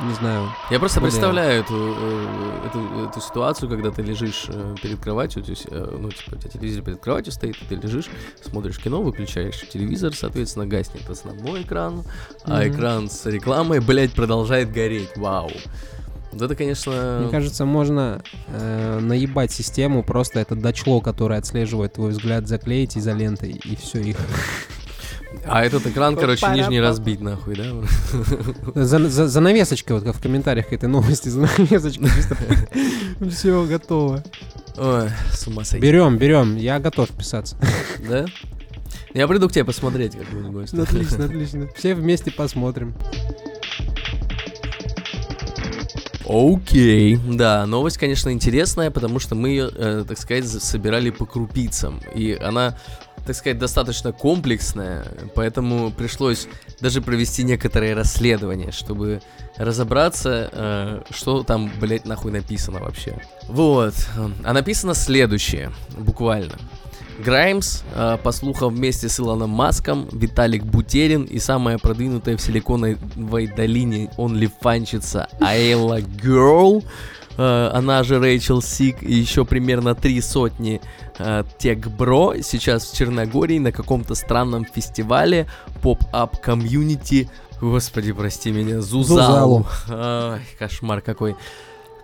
не 0.00 0.12
знаю. 0.14 0.48
Я 0.70 0.78
просто 0.78 1.00
Более- 1.00 1.10
представляю 1.12 1.60
эту, 1.60 1.74
э, 1.74 2.66
эту, 2.66 3.08
эту 3.08 3.20
ситуацию, 3.20 3.68
когда 3.68 3.90
ты 3.90 4.02
лежишь 4.02 4.46
э, 4.48 4.74
перед 4.82 5.00
кроватью, 5.00 5.42
то 5.42 5.50
есть, 5.50 5.66
э, 5.70 5.96
ну, 6.00 6.10
типа, 6.10 6.34
у 6.34 6.38
тебя 6.38 6.50
телевизор 6.50 6.82
перед 6.82 7.00
кроватью 7.00 7.32
стоит, 7.32 7.56
и 7.62 7.64
ты 7.64 7.74
лежишь, 7.76 8.06
смотришь 8.42 8.78
кино, 8.78 9.02
выключаешь 9.02 9.60
телевизор, 9.72 10.14
соответственно, 10.14 10.66
гаснет 10.66 11.08
основной 11.08 11.62
экран, 11.62 12.02
а 12.44 12.60
Мгм. 12.64 12.72
экран 12.74 13.10
с 13.10 13.24
рекламой, 13.26 13.80
блядь, 13.80 14.12
продолжает 14.12 14.72
гореть. 14.72 15.16
Вау. 15.16 15.50
Вот 16.32 16.42
это, 16.42 16.56
конечно... 16.56 17.18
Мне 17.22 17.30
кажется, 17.30 17.64
можно 17.64 18.20
э, 18.48 18.98
наебать 19.00 19.52
систему, 19.52 20.02
просто 20.02 20.40
это 20.40 20.56
дочло, 20.56 21.00
которое 21.00 21.38
отслеживает 21.38 21.92
твой 21.92 22.10
взгляд, 22.10 22.48
заклеить 22.48 22.98
изолентой, 22.98 23.52
и 23.52 23.76
все, 23.76 24.00
их 24.00 24.16
А 25.46 25.64
этот 25.64 25.86
экран, 25.86 26.16
короче, 26.16 26.46
нижний 26.48 26.80
разбить, 26.80 27.20
нахуй, 27.20 27.56
да? 27.56 28.84
За, 28.84 29.08
за- 29.08 29.28
занавесочкой, 29.28 29.96
вот 29.96 30.04
как 30.04 30.16
в 30.16 30.20
комментариях 30.22 30.68
к 30.68 30.72
этой 30.72 30.88
новости, 30.88 31.28
занавесочкой. 31.28 32.08
Все, 33.30 33.64
готово. 33.64 34.22
Ой, 34.76 35.08
с 35.32 35.46
ума 35.46 35.64
сойти. 35.64 35.84
Берем, 35.86 36.16
берем, 36.18 36.56
я 36.56 36.78
готов 36.80 37.08
писаться. 37.10 37.56
Да? 38.08 38.26
Я 39.12 39.28
приду 39.28 39.48
к 39.48 39.52
тебе 39.52 39.64
посмотреть 39.64 40.16
как-нибудь. 40.16 40.72
Ну, 40.72 40.82
Отлично, 40.82 41.24
отлично. 41.26 41.68
Все 41.76 41.94
вместе 41.94 42.30
посмотрим. 42.32 42.94
Окей. 46.26 47.16
Да, 47.16 47.66
новость, 47.66 47.98
конечно, 47.98 48.30
интересная, 48.32 48.90
потому 48.90 49.18
что 49.18 49.34
мы 49.34 49.50
ее, 49.50 49.70
э, 49.74 50.04
так 50.08 50.18
сказать, 50.18 50.44
за- 50.44 50.60
собирали 50.60 51.10
по 51.10 51.26
крупицам. 51.26 52.00
И 52.14 52.32
она, 52.32 52.76
так 53.26 53.34
сказать, 53.36 53.58
достаточно 53.58 54.12
комплексная, 54.12 55.06
поэтому 55.34 55.90
пришлось 55.90 56.48
даже 56.80 57.00
провести 57.00 57.42
некоторые 57.42 57.94
расследования, 57.94 58.70
чтобы 58.70 59.22
разобраться, 59.56 60.50
э, 60.52 61.02
что 61.10 61.42
там, 61.42 61.70
блядь, 61.80 62.04
нахуй 62.04 62.32
написано 62.32 62.80
вообще. 62.80 63.18
Вот. 63.48 63.94
А 64.44 64.52
написано 64.52 64.94
следующее, 64.94 65.72
буквально. 65.96 66.54
Граймс, 67.18 67.82
э, 67.94 68.18
по 68.22 68.32
слухам, 68.32 68.74
вместе 68.74 69.08
с 69.08 69.20
Илоном 69.20 69.50
Маском, 69.50 70.08
Виталик 70.12 70.64
Бутерин 70.64 71.22
и 71.24 71.38
самая 71.38 71.78
продвинутая 71.78 72.36
в 72.36 72.40
силиконовой 72.40 73.46
долине 73.46 74.10
онлифанщица 74.18 75.28
Айла 75.40 76.00
Герл, 76.00 76.82
она 77.36 78.02
же 78.02 78.18
Рэйчел 78.18 78.62
Сик 78.62 79.02
и 79.02 79.12
еще 79.12 79.44
примерно 79.44 79.94
три 79.94 80.20
сотни 80.20 80.80
э, 81.18 81.44
tech 81.58 82.01
bro 82.01 82.34
сейчас 82.42 82.90
в 82.90 82.96
Черногории 82.96 83.58
на 83.58 83.72
каком-то 83.72 84.14
странном 84.14 84.64
фестивале 84.64 85.46
pop-up 85.82 86.40
community 86.40 87.28
Господи, 87.60 88.12
прости 88.12 88.50
меня, 88.50 88.80
Zuzalu. 88.80 89.64
Zuzalu. 89.64 89.66
Ай, 89.88 90.40
кошмар 90.58 91.00
какой. 91.00 91.36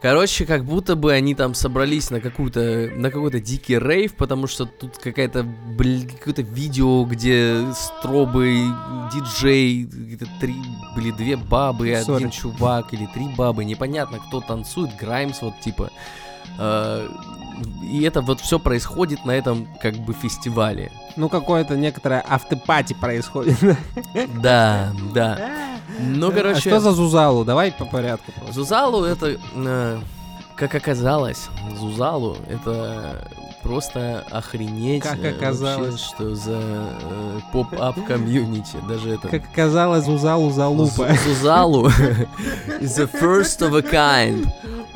Короче, 0.02 0.46
как 0.46 0.64
будто 0.64 0.96
бы 0.96 1.12
они 1.12 1.34
там 1.34 1.54
собрались 1.54 2.10
на 2.10 2.20
какую-то 2.20 2.90
на 2.94 3.10
какой-то 3.10 3.38
дикий 3.38 3.78
рейв, 3.78 4.14
потому 4.14 4.46
что 4.46 4.64
тут 4.64 4.96
какая-то 4.96 5.42
блин, 5.42 6.08
какое-то 6.08 6.40
видео, 6.40 7.04
где 7.04 7.66
стробы, 7.74 8.64
диджей, 9.12 9.82
где-то 9.82 10.26
три, 10.40 10.54
были 10.94 11.10
две 11.10 11.36
бабы, 11.36 11.88
и 11.88 11.92
один 11.92 12.30
чувак 12.30 12.94
или 12.94 13.06
три 13.12 13.28
бабы, 13.36 13.64
непонятно, 13.66 14.18
кто 14.26 14.40
танцует, 14.40 14.96
Граймс 14.96 15.42
вот 15.42 15.60
типа. 15.60 15.90
Э, 16.58 17.06
И 17.82 18.02
это 18.02 18.20
вот 18.22 18.40
все 18.40 18.58
происходит 18.58 19.24
на 19.24 19.32
этом 19.32 19.66
как 19.82 19.94
бы 19.96 20.12
фестивале. 20.12 20.90
Ну, 21.16 21.28
какое-то 21.28 21.76
некоторое 21.76 22.24
автопати 22.26 22.94
происходит. 22.94 23.58
Да, 24.42 24.92
да. 25.14 25.38
Ну, 25.98 26.28
А 26.28 26.32
короче, 26.32 26.60
что 26.60 26.80
за 26.80 26.92
Зузалу? 26.92 27.44
Давай 27.44 27.72
по 27.72 27.84
порядку 27.84 28.32
просто. 28.32 28.52
Зузалу 28.54 29.04
это, 29.04 29.36
э, 29.54 29.98
как 30.56 30.74
оказалось, 30.74 31.48
Зузалу 31.78 32.36
это 32.48 33.28
просто 33.62 34.24
охренеть. 34.30 35.02
Как 35.02 35.18
э, 35.24 35.30
оказалось. 35.30 35.90
вообще, 35.90 36.04
что 36.04 36.34
за 36.34 36.60
э, 36.60 37.40
поп-ап 37.52 38.04
комьюнити, 38.06 38.76
даже 38.88 39.10
это. 39.14 39.28
Как 39.28 39.44
оказалось, 39.52 40.04
Зузалу 40.04 40.50
залупа. 40.50 41.08
Зу- 41.08 41.24
Зузалу 41.34 41.86
is 42.80 42.96
the 42.96 43.10
first 43.20 43.60
of 43.60 43.74
a 43.74 43.82
kind 43.82 44.46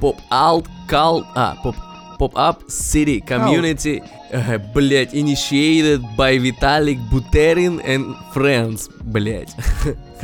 pop-out 0.00 0.66
cult, 0.88 1.24
а, 1.34 1.56
pop 1.62 1.74
pop-up 2.18 2.62
city 2.68 3.20
community, 3.20 4.02
э, 4.30 4.58
блять, 4.74 5.14
initiated 5.14 6.02
by 6.16 6.38
Vitalik 6.38 6.98
Buterin 7.10 7.80
and 7.84 8.14
friends, 8.34 8.88
блять. 9.02 9.54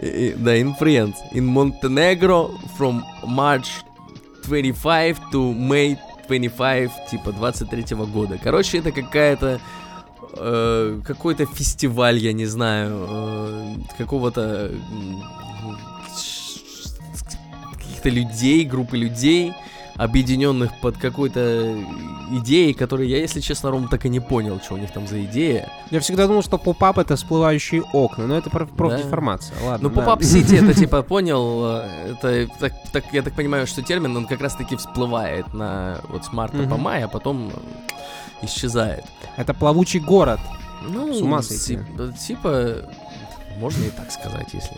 И- 0.00 0.34
Да, 0.36 0.54
in 0.56 0.74
friends. 0.78 1.14
In 1.32 1.46
Montenegro 1.46 2.50
from 2.76 3.02
March 3.26 3.68
25 4.46 5.18
to 5.32 5.52
May 5.54 5.96
25, 6.26 6.90
типа 7.10 7.32
23 7.32 7.96
года. 8.12 8.38
Короче, 8.42 8.78
это 8.78 8.92
какая-то 8.92 9.60
э, 10.36 11.00
какой-то 11.04 11.46
фестиваль, 11.46 12.18
я 12.18 12.32
не 12.32 12.46
знаю, 12.46 13.06
э, 13.08 13.74
какого-то 13.96 14.70
каких-то 17.78 18.08
людей, 18.10 18.64
группы 18.64 18.96
людей, 18.96 19.52
объединенных 19.98 20.70
под 20.80 20.96
какой-то 20.96 21.74
идеей, 22.30 22.72
которую 22.72 23.08
я, 23.08 23.18
если 23.18 23.40
честно, 23.40 23.70
Ром, 23.70 23.88
так 23.88 24.06
и 24.06 24.08
не 24.08 24.20
понял, 24.20 24.60
что 24.64 24.74
у 24.74 24.76
них 24.78 24.92
там 24.92 25.06
за 25.08 25.22
идея. 25.24 25.70
Я 25.90 26.00
всегда 26.00 26.26
думал, 26.26 26.42
что 26.42 26.56
pop-up 26.56 26.98
это 26.98 27.16
всплывающие 27.16 27.82
окна, 27.92 28.26
но 28.26 28.36
это 28.38 28.48
про- 28.48 28.64
Да. 28.66 28.72
профдеформация. 28.76 29.56
Ладно. 29.64 29.88
Ну, 29.88 29.94
да. 29.94 30.00
pop-up 30.02 30.22
city 30.22 30.54
это 30.54 30.72
типа 30.80 31.02
понял, 31.02 31.64
э, 31.82 32.12
это 32.12 32.48
так, 32.60 32.72
так- 32.92 33.12
я 33.12 33.22
так 33.22 33.34
понимаю, 33.34 33.66
что 33.66 33.82
термин 33.82 34.16
он 34.16 34.26
как 34.26 34.40
раз-таки 34.40 34.76
всплывает 34.76 35.52
на 35.52 36.00
вот 36.08 36.24
с 36.24 36.32
марта 36.32 36.58
по 36.58 36.62
Мгм. 36.74 36.80
май, 36.80 37.02
а 37.02 37.08
потом 37.08 37.48
э, 37.50 38.44
исчезает. 38.46 39.04
Это 39.36 39.52
плавучий 39.52 40.00
город. 40.00 40.38
Ну, 40.82 41.12
С 41.12 41.20
ума 41.20 41.42
сойти. 41.42 41.80
э, 41.98 42.12
типа, 42.24 42.76
можно 43.58 43.84
и 43.84 43.90
так 43.90 44.12
сказать, 44.12 44.48
если 44.54 44.76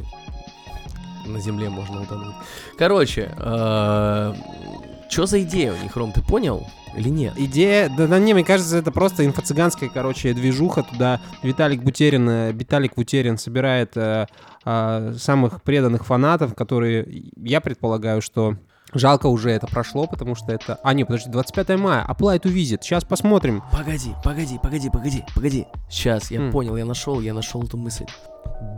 на 1.26 1.38
земле 1.40 1.68
можно 1.68 2.00
утонуть. 2.00 2.34
Короче, 2.78 3.30
что 5.10 5.26
за 5.26 5.42
идея 5.42 5.72
у 5.72 5.76
них, 5.82 5.96
Ром, 5.96 6.12
ты 6.12 6.22
понял 6.22 6.66
или 6.96 7.08
нет? 7.08 7.34
Идея, 7.36 7.88
да, 7.88 8.06
да 8.06 8.18
не, 8.18 8.32
мне 8.32 8.44
кажется, 8.44 8.78
это 8.78 8.92
просто 8.92 9.24
инфо-цыганская, 9.24 9.90
короче, 9.92 10.32
движуха. 10.32 10.82
Туда 10.84 11.20
Виталик 11.42 11.82
Бутерин, 11.82 12.28
э, 12.28 12.52
Виталик 12.52 12.94
Бутерин 12.94 13.36
собирает 13.36 13.96
э, 13.96 14.26
а, 14.64 15.12
самых 15.18 15.62
преданных 15.62 16.06
фанатов, 16.06 16.54
которые, 16.54 17.06
я 17.36 17.60
предполагаю, 17.60 18.22
что 18.22 18.56
жалко 18.92 19.26
уже 19.26 19.50
это 19.50 19.66
прошло, 19.66 20.06
потому 20.06 20.34
что 20.34 20.52
это... 20.52 20.78
А, 20.82 20.94
не, 20.94 21.04
подожди, 21.04 21.30
25 21.30 21.70
мая, 21.78 22.06
apply 22.08 22.40
to 22.40 22.52
visit. 22.52 22.78
Сейчас 22.82 23.04
посмотрим. 23.04 23.62
Погоди, 23.72 24.14
погоди, 24.22 24.58
погоди, 24.62 24.90
погоди, 24.90 25.24
погоди. 25.34 25.66
Сейчас, 25.88 26.30
я 26.30 26.40
М. 26.40 26.52
понял, 26.52 26.76
я 26.76 26.84
нашел, 26.84 27.20
я 27.20 27.34
нашел 27.34 27.62
эту 27.62 27.76
мысль. 27.76 28.06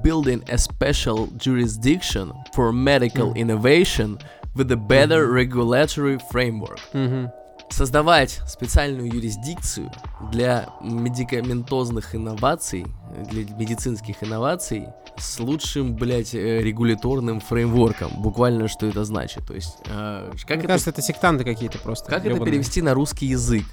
Building 0.05 0.45
a 0.49 0.57
special 0.57 1.29
jurisdiction 1.37 2.33
for 2.55 2.73
medical 2.73 3.33
М. 3.33 3.35
innovation 3.35 4.19
with 4.55 4.71
a 4.73 4.77
better 4.77 5.27
regulatory 5.29 6.19
framework. 6.31 6.81
Мгм. 6.93 7.31
Создавать 7.71 8.43
специальную 8.47 9.11
юрисдикцию 9.11 9.91
для 10.31 10.69
медикаментозных 10.83 12.15
инноваций, 12.15 12.87
для 13.31 13.45
медицинских 13.57 14.23
инноваций 14.23 14.89
с 15.19 15.39
лучшим, 15.41 15.95
блядь, 15.95 16.35
э, 16.35 16.61
регуляторным 16.63 17.41
фреймворком. 17.41 18.11
Буквально, 18.19 18.69
что 18.69 18.87
это 18.87 19.05
значит. 19.05 19.47
То 19.47 19.55
есть, 19.55 19.77
э, 19.87 20.31
как, 20.47 20.49
Мне 20.51 20.59
это, 20.59 20.67
кажется, 20.69 20.91
это 20.91 21.03
сектанты 21.03 21.45
какие-то 21.45 21.79
просто. 21.79 22.09
как 22.11 22.21
это 22.21 22.31
ёбаные. 22.31 22.53
перевести 22.53 22.83
на 22.83 22.95
русский 22.95 23.27
язык? 23.27 23.65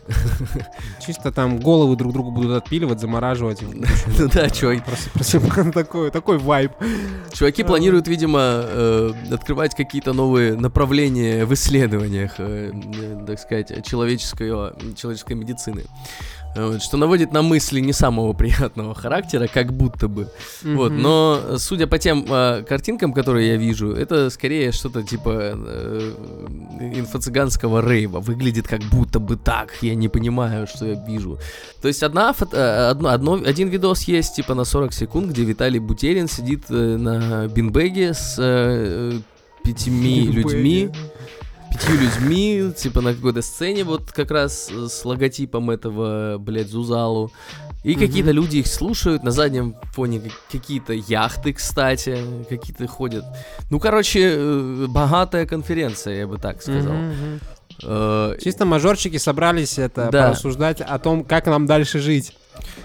Чисто 1.05 1.31
там 1.31 1.59
головы 1.59 1.95
друг 1.95 2.13
другу 2.13 2.31
будут 2.31 2.51
отпиливать, 2.63 2.99
замораживать. 2.99 3.61
Да, 4.33 4.49
чувак, 4.49 4.83
Просто, 4.85 5.09
просто 5.39 5.71
такой, 5.71 6.11
такой 6.11 6.37
вайб. 6.37 6.71
Чуваки 7.33 7.63
планируют, 7.63 8.07
видимо, 8.07 8.39
э, 8.41 9.11
открывать 9.31 9.75
какие-то 9.75 10.13
новые 10.13 10.55
направления 10.55 11.45
в 11.45 11.53
исследованиях, 11.53 12.33
э, 12.37 12.71
э, 12.73 13.25
так 13.25 13.39
сказать, 13.39 13.85
человеческого, 13.85 14.75
человеческой 14.95 15.33
медицины. 15.33 15.85
Э, 16.55 16.65
вот, 16.71 16.81
Что 16.81 16.97
наводит 16.97 17.31
на 17.31 17.41
мысли 17.41 17.79
не 17.79 17.93
самого 17.93 18.33
приятного 18.37 18.95
характера, 18.95 19.47
как 19.53 19.71
будто 19.71 20.07
бы. 20.07 20.27
Вот, 20.63 20.91
Мгм. 20.91 21.01
но 21.01 21.39
э, 21.43 21.55
судя 21.59 21.85
по 21.87 21.97
тем 21.99 22.25
э, 22.27 22.63
картинкам, 22.67 23.13
которые 23.13 23.49
я 23.49 23.55
вижу, 23.57 23.91
это 23.91 24.29
скорее 24.29 24.71
что-то 24.71 25.03
типа 25.03 25.29
э, 25.53 26.11
инфо-цыганского 26.95 27.81
рейва. 27.87 28.19
Выглядит 28.19 28.67
как 28.67 28.81
будто 28.91 29.19
бы 29.19 29.35
так. 29.37 29.71
Я 29.81 29.95
не 29.95 30.09
понимаю, 30.09 30.67
что 30.67 30.85
я 30.85 30.95
вижу. 31.07 31.37
То 31.81 31.87
есть 31.87 32.03
одна 32.03 32.33
фото- 32.33 32.57
э, 32.57 32.89
одно, 32.91 33.09
одно, 33.09 33.33
один 33.45 33.69
видос 33.69 34.03
есть 34.03 34.35
типа 34.35 34.53
на 34.55 34.63
40 34.65 34.93
секунд, 34.93 35.27
где 35.31 35.43
Виталий 35.43 35.79
Бутерин 35.79 36.27
сидит 36.27 36.65
э, 36.69 36.97
на 36.97 37.47
бинбеге 37.47 38.13
с 38.13 38.35
э, 38.39 39.13
пятьми 39.63 40.27
людьми 40.27 40.89
пятью 41.71 41.95
людьми, 41.99 42.71
типа 42.75 43.01
на 43.01 43.13
какой-то 43.13 43.41
сцене, 43.41 43.83
вот 43.83 44.11
как 44.11 44.31
раз 44.31 44.69
э, 44.71 44.87
с 44.89 45.05
логотипом 45.05 45.69
этого, 45.69 46.37
блядь, 46.39 46.67
Зузалу. 46.69 47.31
И 47.83 47.95
какие-то 47.95 48.31
люди 48.31 48.57
их 48.57 48.67
слушают, 48.67 49.23
на 49.23 49.31
заднем 49.31 49.75
фоне 49.93 50.19
как- 50.19 50.33
какие-то 50.51 50.91
яхты, 50.93 51.53
кстати, 51.53 52.17
какие-то 52.49 52.87
ходят. 52.87 53.23
Ну, 53.69 53.79
короче, 53.79 54.33
э, 54.35 54.85
богатая 54.89 55.45
конференция, 55.45 56.17
я 56.19 56.27
бы 56.27 56.37
так 56.37 56.61
сказал. 56.61 56.93
Э, 57.83 58.35
Чисто 58.43 58.65
мажорчики 58.65 59.17
собрались 59.17 59.79
это 59.79 60.09
Да. 60.11 60.23
порассуждать 60.23 60.81
о 60.81 60.99
том, 60.99 61.23
как 61.23 61.45
нам 61.45 61.65
дальше 61.65 61.99
жить. 61.99 62.33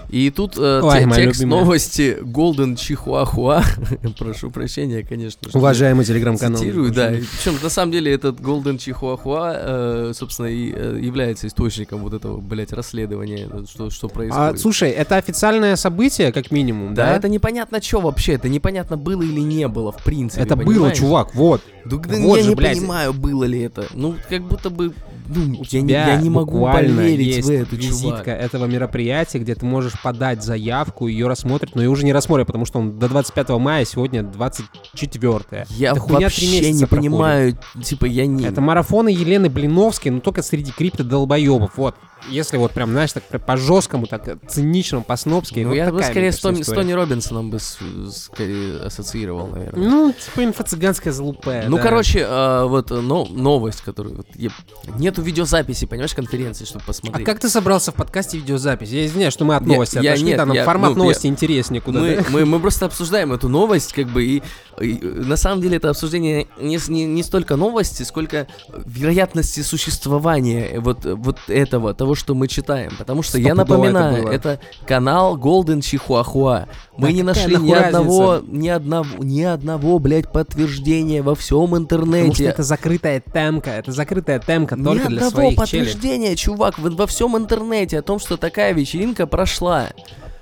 И 0.09 0.29
тут 0.29 0.57
э, 0.57 0.81
Ой, 0.83 0.99
те- 0.99 1.11
текст 1.15 1.41
любимая. 1.41 1.61
новости 1.63 2.17
Golden 2.21 2.75
Чихуахуа. 2.75 3.63
Прошу 4.19 4.51
прощения, 4.51 5.03
конечно. 5.03 5.49
Уважаемый 5.53 6.05
телеграм-канал. 6.05 6.59
Цитирую, 6.59 6.91
да. 6.93 7.09
Причем 7.09 7.57
на 7.61 7.69
самом 7.69 7.91
деле 7.91 8.13
этот 8.13 8.39
Golden 8.39 8.77
Чихуахуа, 8.77 9.53
э, 9.55 10.11
собственно, 10.15 10.47
и 10.47 10.71
э, 10.73 10.99
является 11.01 11.47
источником 11.47 12.01
вот 12.01 12.13
этого, 12.13 12.37
блядь, 12.39 12.71
расследования, 12.73 13.49
э, 13.51 13.63
что, 13.69 13.89
что 13.89 14.07
А, 14.07 14.09
происходит. 14.09 14.59
слушай, 14.59 14.89
это 14.91 15.17
официальное 15.17 15.75
событие, 15.75 16.31
как 16.31 16.51
минимум, 16.51 16.93
да, 16.93 17.07
да? 17.07 17.15
это 17.17 17.27
непонятно 17.29 17.81
что 17.81 17.99
вообще, 18.01 18.33
это 18.33 18.47
непонятно 18.49 18.97
было 18.97 19.21
или 19.21 19.39
не 19.41 19.67
было, 19.67 19.91
в 19.91 20.03
принципе. 20.03 20.41
Это 20.43 20.55
было, 20.55 20.65
понимаешь? 20.65 20.97
чувак, 20.97 21.35
вот. 21.35 21.61
Да 21.85 21.97
Вот 21.97 22.37
я 22.37 22.43
же, 22.43 22.49
не 22.49 22.55
блядь. 22.55 22.77
понимаю, 22.77 23.13
было 23.13 23.43
ли 23.43 23.61
это. 23.61 23.85
Ну, 23.93 24.15
как 24.29 24.41
будто 24.43 24.69
бы, 24.69 24.91
ну, 25.27 25.59
У 25.59 25.63
я, 25.69 25.81
не, 25.81 25.87
тебя 25.89 26.07
я 26.13 26.17
не 26.21 26.29
могу 26.29 26.65
поверить 26.65 27.35
есть 27.37 27.47
в 27.47 27.51
это, 27.51 27.75
визитка 27.75 28.23
чувак. 28.23 28.27
этого 28.27 28.65
мероприятия, 28.65 29.39
где 29.39 29.55
ты 29.55 29.65
можешь 29.65 29.93
подать 30.01 30.43
заявку, 30.43 31.07
ее 31.07 31.27
рассмотрят, 31.27 31.75
но 31.75 31.81
ее 31.81 31.89
уже 31.89 32.05
не 32.05 32.13
рассмотрят, 32.13 32.47
потому 32.47 32.65
что 32.65 32.79
он 32.79 32.99
до 32.99 33.07
25 33.09 33.49
мая, 33.49 33.85
сегодня 33.85 34.23
24 34.23 35.65
Я 35.69 35.93
три 35.93 36.01
вообще 36.01 36.71
не 36.71 36.85
проходит. 36.85 36.89
понимаю, 36.89 37.57
типа, 37.83 38.05
я 38.05 38.25
не... 38.25 38.45
Это 38.45 38.61
марафоны 38.61 39.09
Елены 39.09 39.49
Блиновской, 39.49 40.11
но 40.11 40.19
только 40.19 40.41
среди 40.41 40.71
крипто-долбоебов. 40.71 41.71
Вот. 41.77 41.95
Если 42.29 42.57
вот 42.57 42.71
прям, 42.71 42.89
знаешь, 42.91 43.13
так 43.13 43.23
по 43.45 43.55
жесткому, 43.55 44.07
так 44.07 44.27
циничному, 44.47 45.03
по-снобски. 45.03 45.59
Ну, 45.59 45.69
вот 45.69 45.75
я 45.75 45.91
бы 45.91 46.01
скорее 46.01 46.31
с 46.31 46.39
Тони, 46.39 46.63
с. 46.63 46.65
Тони 46.67 46.91
Робинсоном 46.91 47.51
бы 47.51 47.59
с- 47.59 47.77
скорее 48.09 48.79
ассоциировал, 48.79 49.47
наверное. 49.47 49.87
Ну, 49.87 50.11
типа 50.13 50.43
инфо-цыганская 50.43 51.11
залупая. 51.11 51.69
Ну, 51.69 51.77
да. 51.77 51.83
короче, 51.83 52.25
а, 52.27 52.65
вот 52.65 52.89
э, 52.91 52.99
но, 52.99 53.25
новость, 53.25 53.81
которую... 53.81 54.17
вот 54.17 54.27
я- 54.35 54.49
нет 54.97 55.14
нету 55.15 55.21
видеозаписи, 55.25 55.85
понимаешь, 55.85 56.13
конференции, 56.13 56.65
чтобы 56.65 56.83
А 56.83 56.87
посмотреть. 56.87 57.25
как 57.25 57.39
ты 57.39 57.49
собрался 57.49 57.91
в 57.91 57.95
подкасте 57.95 58.37
видеозапись? 58.37 58.89
Я 58.89 59.05
извиняюсь, 59.05 59.33
что 59.33 59.45
мы 59.45 59.55
от 59.55 59.61
Я- 59.63 59.67
новости 59.67 59.95
я 59.99 60.11
отошли, 60.11 60.27
нет, 60.27 60.37
да, 60.37 60.45
нам 60.45 60.55
я- 60.55 60.63
формат 60.65 60.91
ну, 60.91 60.97
новости 61.03 61.27
я- 61.27 61.31
интереснее 61.31 61.81
куда 61.81 61.99
мы, 62.01 62.25
мы, 62.29 62.45
мы 62.45 62.59
просто 62.59 62.85
обсуждаем 62.85 63.31
эту 63.31 63.47
новость, 63.49 63.93
как 63.93 64.07
бы, 64.07 64.23
и, 64.25 64.43
и, 64.81 64.99
на 65.03 65.37
самом 65.37 65.61
деле 65.61 65.77
это 65.77 65.89
обсуждение 65.89 66.47
не, 66.59 66.79
не, 66.89 67.05
не 67.05 67.23
столько 67.23 67.55
новости, 67.55 68.03
сколько 68.03 68.47
вероятности 68.85 69.61
существования 69.61 70.79
вот, 70.79 71.05
вот 71.05 71.37
этого, 71.47 71.93
того, 71.93 72.15
что 72.15 72.35
мы 72.35 72.47
читаем. 72.47 72.91
Потому 72.97 73.23
что 73.23 73.37
я 73.37 73.49
это 73.49 73.55
напоминаю, 73.57 74.23
было. 74.23 74.31
это, 74.31 74.59
канал 74.85 75.37
Golden 75.37 75.81
Чихуахуа. 75.81 76.67
Мы 76.97 77.07
Да 77.07 77.13
не 77.13 77.23
нашли 77.23 77.55
ни 77.57 77.71
одного, 77.73 78.41
ни 78.47 78.67
одного, 78.67 79.23
ни 79.23 79.41
одного, 79.41 79.99
блядь, 79.99 80.31
подтверждения 80.31 81.21
во 81.21 81.35
всем 81.35 81.55
Потому 81.69 81.75
что 81.85 81.95
интернете. 81.95 82.43
это 82.45 82.63
закрытая 82.63 83.21
темка, 83.33 83.71
это 83.71 83.91
закрытая 83.91 84.39
темка 84.39 84.75
только 84.75 85.04
Ни 85.09 85.15
для 85.17 85.27
одного 85.27 85.47
своих 85.47 85.57
подтверждения, 85.57 86.35
чувак, 86.35 86.79
вот 86.79 86.93
во 86.93 87.07
всем 87.07 87.37
интернете 87.37 87.99
о 87.99 88.01
том, 88.01 88.19
что 88.19 88.37
такая 88.37 88.73
вечеринка 88.73 89.27
прошла. 89.27 89.89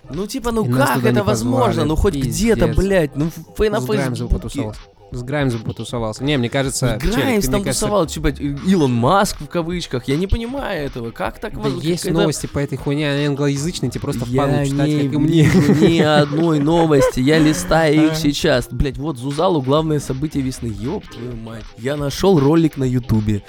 Ну, 0.10 0.28
типа, 0.28 0.52
ну 0.52 0.66
И 0.66 0.72
как 0.72 1.04
это 1.06 1.24
возможно? 1.24 1.68
позвали, 1.68 1.88
Ну, 1.88 1.96
хоть 1.96 2.16
где-то, 2.16 2.68
блядь, 2.68 3.16
ну, 3.16 3.30
фей 3.58 3.70
на 3.70 3.80
С 3.80 3.86
Граймсом 3.86 4.14
Фейсбуке. 4.28 4.34
потусовался. 4.36 4.80
С 5.12 5.22
Граймсом 5.22 5.62
потусовался. 5.62 6.24
Не, 6.24 6.38
мне 6.38 6.50
кажется, 6.50 6.98
Челик, 7.00 7.16
Граймс 7.16 7.46
ты, 7.46 7.52
там 7.52 7.64
кажется, 7.64 7.86
тусовал, 7.86 8.08
типа, 8.08 8.28
Илон 8.30 8.94
Маск 8.94 9.40
в 9.42 9.46
кавычках. 9.48 10.08
Я 10.08 10.18
не 10.18 10.26
понимаю 10.26 10.88
этого. 10.88 11.12
Как 11.12 11.38
так 11.40 11.54
Да 11.54 11.70
воз- 11.70 11.84
есть 11.84 12.06
это- 12.06 12.14
новости 12.16 12.48
по 12.48 12.58
этой 12.58 12.78
хуйне, 12.80 13.12
они 13.12 13.26
англоязычные, 13.28 13.92
тебе 13.92 14.02
просто 14.02 14.26
Я 14.28 14.42
впадло 14.44 14.66
читать, 14.66 14.88
не 14.90 15.04
как 15.04 15.14
и 15.14 15.18
мне. 15.18 15.44
ни 15.90 16.00
одной 16.00 16.60
новости, 16.74 17.20
я 17.20 17.38
листаю 17.38 18.08
их 18.08 18.16
сейчас. 18.16 18.68
Блять, 18.72 18.98
вот 18.98 19.18
Зузалу 19.20 19.62
главное 19.62 20.00
событие 20.00 20.44
весны. 20.44 20.66
Ёб 20.80 21.06
твою 21.08 21.36
мать. 21.38 21.64
Я 21.78 21.96
нашел 21.96 22.40
ролик 22.40 22.78
на 22.78 22.84
Ютубе. 22.84 23.44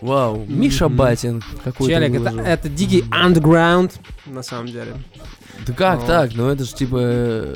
Вау, 0.00 0.44
Миша. 0.48 0.88
Батин 0.88 1.42
какой-то 1.62 1.92
Челик, 1.92 2.20
это, 2.20 2.40
это 2.40 2.68
Диги 2.68 3.04
Underground, 3.10 3.92
на 4.26 4.42
самом 4.42 4.66
деле. 4.66 4.94
Да 5.66 5.72
как 5.74 6.00
Ну. 6.00 6.06
так? 6.06 6.30
Ну 6.34 6.48
это 6.48 6.64
же 6.64 6.74
типа... 6.74 7.54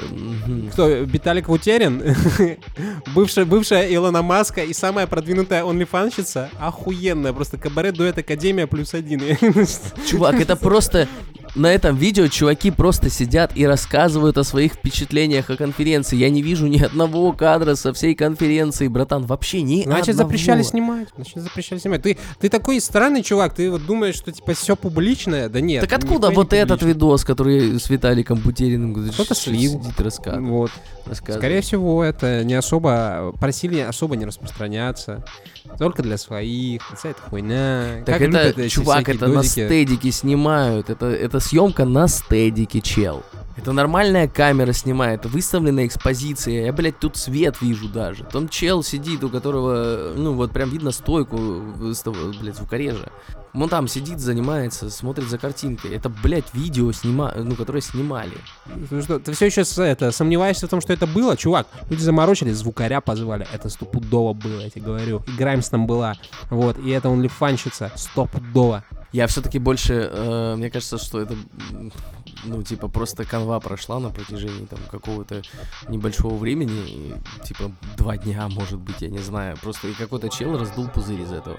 Кто, 0.73 0.89
Виталик 0.89 1.49
Вутерин? 1.49 2.03
бывшая, 3.15 3.45
бывшая 3.45 3.93
Илона 3.95 4.23
Маска 4.23 4.63
и 4.63 4.75
самая 4.75 5.07
продвинутая 5.07 5.65
онлифанщица? 5.65 6.51
Охуенная, 6.59 7.33
просто 7.33 7.57
кабарет 7.57 7.95
дуэт 7.95 8.19
Академия 8.19 8.67
плюс 8.67 8.95
один. 8.95 9.23
Чувак, 10.07 10.41
это 10.41 10.57
просто... 10.57 11.09
На 11.55 11.73
этом 11.73 11.97
видео 11.97 12.27
чуваки 12.27 12.71
просто 12.73 13.11
сидят 13.11 13.53
и 13.57 13.65
рассказывают 13.67 14.37
о 14.39 14.45
своих 14.45 14.73
впечатлениях 14.75 15.51
о 15.51 15.57
конференции. 15.57 16.17
Я 16.17 16.29
не 16.31 16.43
вижу 16.43 16.67
ни 16.67 16.81
одного 16.83 17.33
кадра 17.33 17.77
со 17.77 17.93
всей 17.93 18.15
конференции, 18.17 18.89
братан. 18.89 19.25
Вообще 19.25 19.63
ни 19.63 19.85
Значит, 19.85 20.11
одного. 20.11 20.29
запрещали 20.29 20.63
снимать. 20.63 21.09
Значит, 21.15 21.37
запрещали 21.37 21.79
снимать. 21.79 22.03
Ты, 22.03 22.19
ты 22.41 22.49
такой 22.49 22.81
странный 22.81 23.23
чувак, 23.23 23.55
ты 23.55 23.71
вот 23.71 23.87
думаешь, 23.87 24.17
что 24.17 24.33
типа 24.33 24.55
все 24.55 24.75
публичное? 24.75 25.49
Да 25.49 25.61
нет. 25.61 25.81
Так 25.89 25.93
откуда 25.93 26.29
нихуя 26.29 26.31
не 26.31 26.37
вот 26.37 26.53
этот 26.53 26.83
видос, 26.83 27.25
который 27.25 27.79
с 27.79 27.89
Виталиком 27.89 28.39
Бутериным 28.39 29.11
Кто-то 29.13 29.35
слил. 29.35 29.81
сидит 29.81 30.01
рассказывает? 30.01 30.49
Вот. 30.49 30.71
рассказывает? 31.07 31.41
Скорее 31.41 31.61
всего, 31.61 32.03
это 32.03 32.43
не 32.43 32.55
особо... 32.55 33.33
Просили 33.39 33.79
особо 33.79 34.17
не 34.17 34.25
распространяться. 34.25 35.25
Только 35.79 36.03
для 36.03 36.19
своих. 36.19 36.83
Вся 36.97 37.11
эта 37.11 37.21
хуйня. 37.23 38.03
Так 38.05 38.19
Как 38.19 38.29
это, 38.29 38.49
любят 38.49 38.71
чувак, 38.71 39.09
это 39.09 39.27
на 39.29 39.43
стедике 39.43 40.13
снимают. 40.13 40.91
Это, 40.91 41.07
это 41.07 41.41
съемка 41.41 41.85
на 41.85 42.09
стедике, 42.09 42.81
чел. 42.81 43.23
Это 43.57 43.73
нормальная 43.73 44.27
камера 44.27 44.73
снимает, 44.73 45.27
выставленная 45.27 45.87
экспозиция. 45.87 46.65
Я, 46.65 46.73
блядь, 46.73 46.99
тут 46.99 47.17
свет 47.17 47.61
вижу 47.61 47.89
даже. 47.89 48.25
Там 48.25 48.49
чел 48.49 48.83
сидит, 48.83 49.23
у 49.23 49.29
которого, 49.29 50.13
ну, 50.17 50.33
вот 50.35 50.53
прям 50.53 50.71
видно 50.71 50.91
стойку, 50.91 51.37
блядь, 52.41 52.57
звукорежа. 52.57 53.11
Он 53.55 53.69
там 53.69 53.87
сидит, 53.87 54.19
занимается, 54.19 54.91
смотрит 54.91 55.29
за 55.29 55.39
картинкой. 55.39 55.93
Это, 55.93 56.09
блядь, 56.09 56.53
видео, 56.53 56.91
снима... 56.91 57.33
ну, 57.37 57.55
которое 57.55 57.81
снимали. 57.81 58.33
Ты, 58.91 59.01
что, 59.01 59.21
ты 59.21 59.33
все 59.33 59.47
еще 59.47 59.63
это, 59.77 60.11
сомневаешься 60.11 60.67
в 60.67 60.71
том, 60.71 60.81
что 60.81 60.93
это 60.93 61.07
было? 61.07 61.37
Чувак, 61.37 61.69
люди 61.89 62.01
заморочились, 62.01 62.57
звукаря 62.57 63.01
позвали. 63.01 63.47
Это 63.53 63.69
стопудово 63.69 64.33
было, 64.33 64.61
я 64.61 64.71
тебе 64.71 64.83
говорю. 64.83 65.23
И 65.29 65.31
Граймс 65.31 65.69
там 65.69 65.87
была. 65.87 66.17
Вот, 66.51 66.79
и 66.79 66.91
это 66.91 67.09
онлифанщица. 67.09 67.93
Стопудово. 67.95 68.83
Я 69.15 69.29
все-таки 69.29 69.61
больше, 69.61 70.11
э, 70.13 70.57
мне 70.57 70.71
кажется, 70.71 70.99
что 70.99 71.21
это, 71.21 71.37
ну, 72.43 72.65
типа, 72.65 72.89
просто 72.89 73.25
канва 73.25 73.61
прошла 73.61 74.01
на 74.01 74.11
протяжении 74.11 74.67
там 74.67 74.81
какого-то 74.91 75.43
небольшого 75.89 76.35
времени, 76.35 76.83
и, 76.85 77.15
типа, 77.47 77.71
два 77.97 78.17
дня, 78.17 78.49
может 78.49 78.81
быть, 78.81 79.03
я 79.03 79.09
не 79.09 79.21
знаю. 79.21 79.57
Просто 79.63 79.87
и 79.87 79.93
какой-то 79.93 80.29
чел 80.31 80.59
раздул 80.59 80.89
пузырь 80.89 81.21
из 81.21 81.31
этого. 81.31 81.57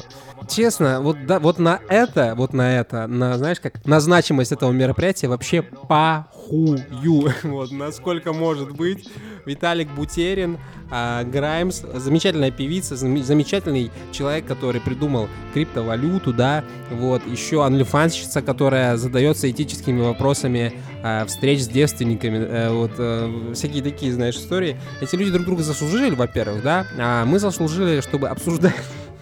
Честно, 0.49 0.99
вот, 0.99 1.25
да, 1.25 1.39
вот 1.39 1.57
на 1.57 1.79
это, 1.87 2.35
вот 2.35 2.51
на 2.51 2.77
это, 2.77 3.07
на, 3.07 3.37
знаешь, 3.37 3.61
как 3.61 3.85
на 3.85 4.01
значимость 4.01 4.51
этого 4.51 4.73
мероприятия 4.73 5.29
вообще 5.29 5.61
похую. 5.61 6.83
Вот, 7.43 7.71
насколько 7.71 8.33
может 8.33 8.71
быть. 8.71 9.07
Виталик 9.45 9.89
Бутерин, 9.91 10.57
а, 10.89 11.23
Граймс, 11.23 11.81
замечательная 11.93 12.51
певица, 12.51 12.95
зам- 12.95 13.23
замечательный 13.23 13.91
человек, 14.11 14.45
который 14.45 14.81
придумал 14.81 15.27
криптовалюту, 15.53 16.33
да, 16.33 16.63
вот, 16.91 17.25
еще 17.27 17.44
анлифанщица, 17.53 18.41
которая 18.41 18.97
задается 18.97 19.49
этическими 19.49 20.01
вопросами 20.01 20.73
а, 21.03 21.25
встреч 21.25 21.61
с 21.61 21.67
девственниками, 21.67 22.37
э, 22.37 22.69
вот, 22.71 22.91
э, 22.97 23.51
всякие 23.53 23.83
такие, 23.83 24.13
знаешь, 24.13 24.35
истории. 24.35 24.77
Эти 25.01 25.15
люди 25.15 25.31
друг 25.31 25.45
друга 25.45 25.63
заслужили, 25.63 26.15
во-первых, 26.15 26.63
да, 26.63 26.87
а 26.97 27.25
мы 27.25 27.39
заслужили, 27.39 28.01
чтобы 28.01 28.27
обсуждать 28.29 28.75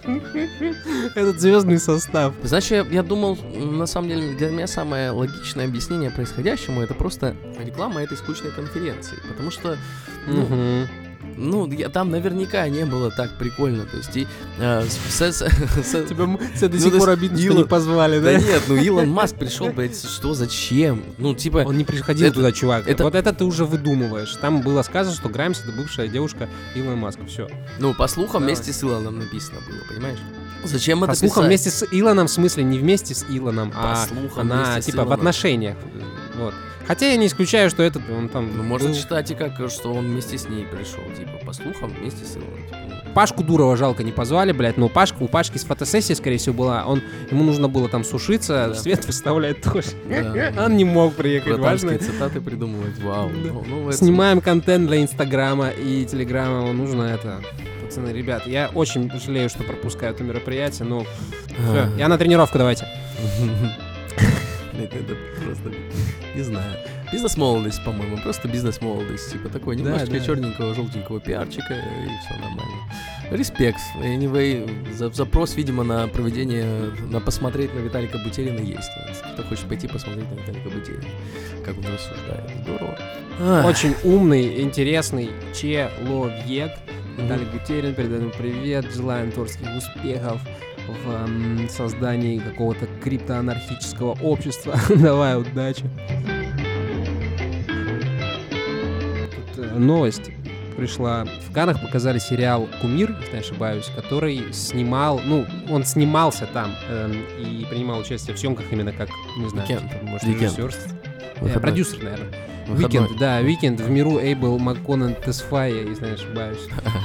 этот 1.14 1.40
звездный 1.40 1.78
состав. 1.78 2.34
Знаешь, 2.42 2.66
я, 2.66 2.86
я 2.90 3.02
думал, 3.02 3.38
на 3.54 3.86
самом 3.86 4.08
деле, 4.08 4.34
для 4.34 4.50
меня 4.50 4.66
самое 4.66 5.10
логичное 5.10 5.66
объяснение 5.66 6.10
происходящему 6.10 6.82
это 6.82 6.94
просто 6.94 7.36
реклама 7.58 8.02
этой 8.02 8.16
скучной 8.16 8.50
конференции. 8.52 9.16
Потому 9.28 9.50
что, 9.50 9.76
ну, 10.26 10.42
Мгм. 10.42 10.88
Ну 11.36 11.70
я, 11.70 11.88
там 11.88 12.10
наверняка 12.10 12.68
не 12.68 12.84
было 12.86 13.10
так 13.10 13.30
прикольно. 13.38 13.84
То 13.84 13.96
есть, 13.96 14.16
и, 14.16 14.26
э, 14.58 14.84
с- 14.86 15.14
с- 15.22 15.42
с- 15.42 16.04
Тебя 16.04 16.04
тебя 16.06 16.68
до 16.68 16.76
Ну, 16.76 16.78
сих 16.78 16.92
то 16.92 16.98
пор 16.98 17.10
обидно, 17.10 17.36
что 17.38 17.46
Илон- 17.46 17.58
не 17.58 17.64
позвали, 17.64 18.18
Да 18.18 18.24
да? 18.32 18.38
нет, 18.38 18.62
ну 18.68 18.76
Илон 18.76 19.08
Маск 19.10 19.36
пришел, 19.36 19.68
блядь, 19.70 19.96
что, 19.96 20.34
зачем? 20.34 21.02
Ну, 21.18 21.34
типа, 21.34 21.64
Он 21.66 21.76
не 21.76 21.84
приходил 21.84 22.26
Это- 22.26 22.34
туда, 22.36 22.52
чувак. 22.52 22.86
это- 22.88 23.04
Вот 23.04 23.14
это 23.14 23.32
ты 23.32 23.44
уже 23.44 23.64
выдумываешь. 23.64 24.34
Там 24.40 24.60
было 24.62 24.82
сказано, 24.82 25.14
что 25.16 25.28
Граймс 25.28 25.60
это 25.62 25.72
бывшая 25.72 26.08
девушка 26.08 26.48
Илона 26.74 26.96
Маска. 26.96 27.24
Все. 27.26 27.48
ну, 27.78 27.94
по 27.94 28.06
слухам, 28.08 28.42
Давай. 28.42 28.54
вместе 28.54 28.72
с 28.72 28.82
Илоном 28.82 29.18
написано 29.18 29.58
было, 29.68 29.78
понимаешь? 29.88 30.18
Зачем 30.64 31.00
По 31.00 31.04
это 31.04 31.14
слухам, 31.14 31.42
писать? 31.42 31.46
вместе 31.48 31.70
с 31.70 31.86
Илоном, 31.90 32.26
в 32.26 32.30
смысле, 32.30 32.64
не 32.64 32.78
вместе 32.78 33.14
с 33.14 33.24
Илоном, 33.28 33.70
По 33.70 33.92
а 33.92 34.06
слухам, 34.06 34.50
она, 34.50 34.80
типа, 34.80 35.04
в 35.04 35.12
отношениях. 35.12 35.76
Вот. 36.36 36.54
Хотя 36.86 37.10
я 37.10 37.16
не 37.16 37.26
исключаю, 37.26 37.70
что 37.70 37.82
этот, 37.82 38.02
он 38.10 38.28
там... 38.28 38.50
Ну, 38.56 38.62
можно 38.62 38.88
был- 38.88 38.94
считать 38.94 39.30
и 39.30 39.34
как, 39.34 39.52
что 39.70 39.92
он 39.92 40.06
вместе 40.06 40.36
с 40.38 40.48
ней 40.48 40.64
пришел, 40.66 41.02
типа, 41.16 41.44
по 41.44 41.52
слухам, 41.52 41.90
вместе 41.98 42.24
с 42.24 42.36
Илоном. 42.36 42.62
типа, 42.64 42.76
ну. 43.06 43.12
Пашку 43.14 43.42
Дурова 43.44 43.76
жалко 43.76 44.02
не 44.02 44.12
позвали, 44.12 44.52
блядь, 44.52 44.76
но 44.76 44.88
Пашка, 44.88 45.22
у 45.22 45.28
Пашки 45.28 45.56
с 45.58 45.64
фотосессии, 45.64 46.12
скорее 46.14 46.36
всего, 46.38 46.54
была, 46.54 46.84
он, 46.84 47.00
ему 47.30 47.44
нужно 47.44 47.68
было 47.68 47.88
там 47.88 48.04
сушиться, 48.04 48.66
Да. 48.68 48.74
свет 48.74 49.04
выставлять 49.06 49.62
тоже. 49.62 49.88
Да. 50.08 50.64
Он 50.64 50.76
не 50.76 50.84
мог 50.84 51.14
приехать, 51.14 51.58
важно. 51.58 51.96
цитаты 51.98 52.40
придумывать, 52.40 52.98
вау. 53.00 53.28
Да. 53.30 53.50
Ну, 53.52 53.64
ну, 53.66 53.88
это- 53.88 53.96
Снимаем 53.98 54.40
контент 54.40 54.86
для 54.88 55.00
Инстаграма 55.02 55.70
и 55.70 56.04
Телеграма, 56.04 56.72
нужно 56.72 57.02
это. 57.04 57.40
Пацаны, 57.84 58.10
ребят, 58.10 58.46
я 58.46 58.70
очень 58.74 59.10
жалею, 59.24 59.48
что 59.48 59.62
пропускаю 59.62 60.12
это 60.12 60.24
мероприятие, 60.24 60.86
но 60.86 61.02
все, 61.02 61.84
А. 61.84 61.90
я 61.96 62.08
на 62.08 62.18
тренировку, 62.18 62.58
давайте. 62.58 62.86
Это 64.76 65.16
просто, 65.44 65.70
не 66.34 66.42
знаю. 66.42 66.76
Бизнес-молодость, 67.12 67.84
по-моему, 67.84 68.16
просто 68.18 68.48
бизнес-молодость. 68.48 69.32
Типа 69.32 69.48
такой 69.48 69.76
Да, 69.76 69.82
немножечко 69.82 70.18
да. 70.18 70.20
черненького, 70.20 70.74
желтенького 70.74 71.20
пиарчика, 71.20 71.74
и 71.74 72.08
все 72.24 72.34
нормально. 72.40 72.74
Респект. 73.30 73.78
Anyway, 74.02 74.92
за- 74.94 75.10
запрос, 75.10 75.54
видимо, 75.56 75.84
на 75.84 76.08
проведение, 76.08 76.66
на 77.10 77.20
посмотреть 77.20 77.74
на 77.74 77.78
Виталика 77.78 78.18
Бутерина 78.18 78.58
есть. 78.58 78.90
Кто 79.34 79.42
хочет 79.44 79.66
пойти 79.66 79.86
посмотреть 79.88 80.28
на 80.30 80.34
Виталика 80.40 80.68
Бутерина, 80.70 81.04
как 81.64 81.76
он 81.78 81.84
рассуждает. 81.84 82.50
Здорово. 82.62 82.98
Ах. 83.40 83.66
Очень 83.66 83.94
умный, 84.04 84.60
интересный 84.62 85.30
человек. 85.54 86.72
Виталий 87.16 87.46
Гутерин, 87.52 87.94
передаем 87.94 88.32
привет, 88.36 88.92
желаем 88.92 89.30
творческих 89.30 89.68
успехов 89.76 90.40
в 90.88 91.68
создании 91.68 92.38
какого-то 92.38 92.86
криптоанархического 93.02 94.16
общества. 94.22 94.78
Давай, 94.88 95.38
удачи. 95.38 95.84
Тут 99.34 99.64
э, 99.64 99.78
новость 99.78 100.30
пришла. 100.76 101.24
В 101.48 101.52
Каннах 101.52 101.80
показали 101.80 102.18
сериал 102.18 102.68
«Кумир», 102.80 103.16
если 103.20 103.32
не 103.34 103.38
ошибаюсь, 103.40 103.90
который 103.94 104.52
снимал, 104.52 105.20
ну, 105.24 105.46
он 105.70 105.84
снимался 105.84 106.46
там 106.46 106.74
эм, 106.88 107.12
и 107.38 107.64
принимал 107.64 108.00
участие 108.00 108.34
в 108.34 108.38
съемках 108.38 108.66
именно 108.70 108.92
как, 108.92 109.08
не 109.36 109.48
знаю, 109.48 109.66
типа, 109.68 109.82
может, 110.02 110.24
режиссер, 110.24 110.74
э, 111.40 111.60
продюсер, 111.60 112.02
наверное. 112.02 112.53
Выходной. 112.66 113.02
Викенд, 113.02 113.18
да, 113.18 113.40
Викенд 113.40 113.80
в 113.80 113.90
миру 113.90 114.18
Эйбл 114.18 114.58
Макконен 114.58 115.14
Тесфайе, 115.24 115.72
если 115.84 116.06
не 116.06 116.12
ошибаюсь. 116.12 116.58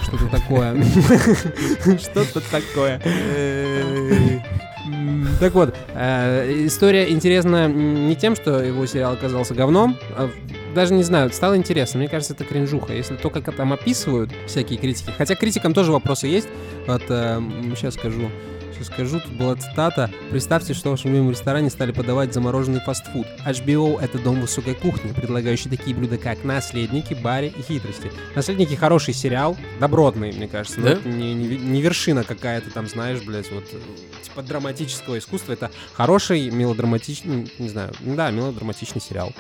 Что-то 0.04 0.28
такое. 0.28 0.76
Что-то 2.00 2.42
такое. 2.52 3.02
М, 4.88 5.28
Так 5.40 5.54
вот, 5.54 5.76
э, 5.94 6.66
история 6.66 7.10
интересна 7.12 7.68
не 7.68 8.16
тем, 8.16 8.36
что 8.36 8.62
его 8.64 8.86
сериал 8.86 9.14
оказался 9.14 9.54
говном, 9.54 9.98
а 10.18 10.30
даже 10.74 10.94
не 10.94 11.04
знаю, 11.04 11.32
стало 11.32 11.58
интересно. 11.58 12.00
Мне 12.00 12.08
кажется, 12.08 12.34
это 12.34 12.44
кринжуха. 12.44 12.94
Если 12.94 13.16
то, 13.16 13.30
как 13.30 13.54
там 13.56 13.74
описывают 13.74 14.32
всякие 14.48 14.78
критики. 14.80 15.12
Хотя 15.18 15.36
критикам 15.36 15.74
тоже 15.74 15.92
вопросы 15.92 16.28
есть. 16.28 16.48
Вот 16.88 17.02
сейчас 17.08 17.96
скажу. 17.96 18.30
Сейчас 18.80 18.94
скажу, 18.94 19.20
тут 19.20 19.34
была 19.34 19.56
цитата. 19.58 20.10
Представьте, 20.32 20.74
что 20.74 20.90
в 20.90 20.92
вашем 20.94 21.12
любимом 21.12 21.32
ресторане 21.32 21.70
стали 21.70 21.92
подавать 21.92 22.34
замороженный 22.34 22.80
фастфуд. 22.80 23.28
HBO— 23.46 24.00
это 24.02 24.18
дом 24.20 24.40
высокой 24.40 24.74
кухни, 24.74 25.12
предлагающий 25.12 25.70
такие 25.70 25.94
блюда, 25.94 26.18
как 26.18 26.46
«Наследники», 26.46 27.14
«Барри» 27.14 27.48
и 27.58 27.62
«Хитрости». 27.62 28.10
«Наследники»— 28.36 28.76
хороший 28.76 29.14
сериал, 29.14 29.58
добротный, 29.82 30.32
мне 30.32 30.48
кажется. 30.48 30.80
но 30.80 30.94
Да? 30.96 31.00
не, 31.04 31.34
не- 31.34 31.58
не 31.58 31.82
вершина 31.82 32.24
какая-то 32.24 32.72
там, 32.72 32.88
знаешь, 32.88 33.22
блядь, 33.22 33.52
вот 33.52 33.66
типа 34.24 34.44
драматического 34.44 35.18
искусства. 35.18 35.54
Это 35.54 35.72
хороший 35.94 36.50
мелодраматичный, 36.50 37.52
не 37.60 37.68
знаю, 37.68 37.92
да, 38.00 38.32
мелодраматичный 38.32 39.02
сериал. 39.02 39.34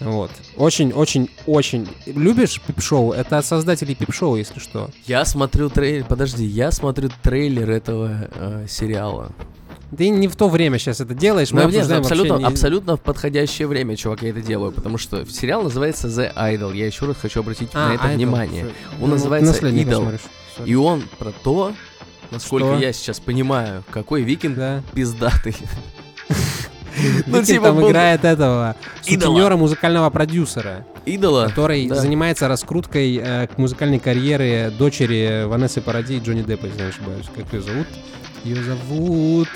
Вот. 0.00 0.30
Очень, 0.56 0.92
очень, 0.92 1.28
очень. 1.46 1.86
Любишь 2.06 2.60
пип-шоу? 2.66 3.12
Это 3.12 3.38
от 3.38 3.44
создателей 3.46 3.94
пип-шоу, 3.94 4.36
если 4.36 4.58
что. 4.58 4.90
Я 5.06 5.24
смотрю 5.24 5.68
трейлер, 5.70 6.04
подожди, 6.06 6.44
я 6.44 6.70
смотрю 6.72 7.10
трейлер 7.22 7.70
этого 7.70 8.28
э, 8.34 8.66
сериала. 8.68 9.32
Ты 9.96 10.08
не 10.08 10.28
в 10.28 10.36
то 10.36 10.48
время 10.48 10.78
сейчас 10.78 11.00
это 11.00 11.14
делаешь, 11.14 11.50
мы 11.50 11.64
нет, 11.64 11.90
абсолютно, 11.90 12.34
не- 12.38 12.44
абсолютно 12.44 12.96
в 12.96 13.00
подходящее 13.00 13.66
время, 13.66 13.96
чувак, 13.96 14.22
я 14.22 14.30
это 14.30 14.40
делаю, 14.40 14.70
потому 14.72 14.98
что 14.98 15.26
сериал 15.26 15.64
называется 15.64 16.06
The 16.06 16.32
Idol. 16.34 16.76
Я 16.76 16.86
еще 16.86 17.06
раз 17.06 17.16
хочу 17.20 17.40
обратить 17.40 17.70
А, 17.74 17.88
на 17.88 17.94
это 17.94 18.04
Idol. 18.04 18.14
внимание. 18.14 18.64
Он 19.00 19.08
Ну, 19.10 19.14
называется 19.16 19.52
Idol. 19.66 20.20
И 20.64 20.74
он 20.76 21.02
про 21.18 21.32
то, 21.32 21.72
насколько 22.30 22.68
Что? 22.68 22.78
я 22.78 22.92
сейчас 22.92 23.18
понимаю, 23.18 23.82
какой 23.90 24.22
викинг 24.22 24.56
Да. 24.56 24.82
пиздатый. 24.94 25.56
Ну, 27.26 27.42
типа, 27.42 27.66
там 27.66 27.76
был- 27.76 27.90
играет 27.90 28.24
этого 28.24 28.76
сутенера 29.02 29.56
музыкального 29.56 30.10
продюсера, 30.10 30.84
Идола. 31.06 31.46
который 31.48 31.86
да. 31.86 31.94
занимается 31.96 32.48
раскруткой 32.48 33.16
э, 33.22 33.46
к 33.46 33.58
музыкальной 33.58 33.98
карьеры 33.98 34.72
дочери 34.76 35.44
Ванессы 35.46 35.80
Паради 35.80 36.16
и 36.16 36.20
Джонни 36.20 36.42
Деппа, 36.42 36.66
если 36.66 36.82
не 36.82 36.88
ошибаюсь. 36.88 37.26
Как 37.34 37.52
ее 37.52 37.62
зовут? 37.62 37.86
Ее 38.44 38.62
зовут... 38.62 39.48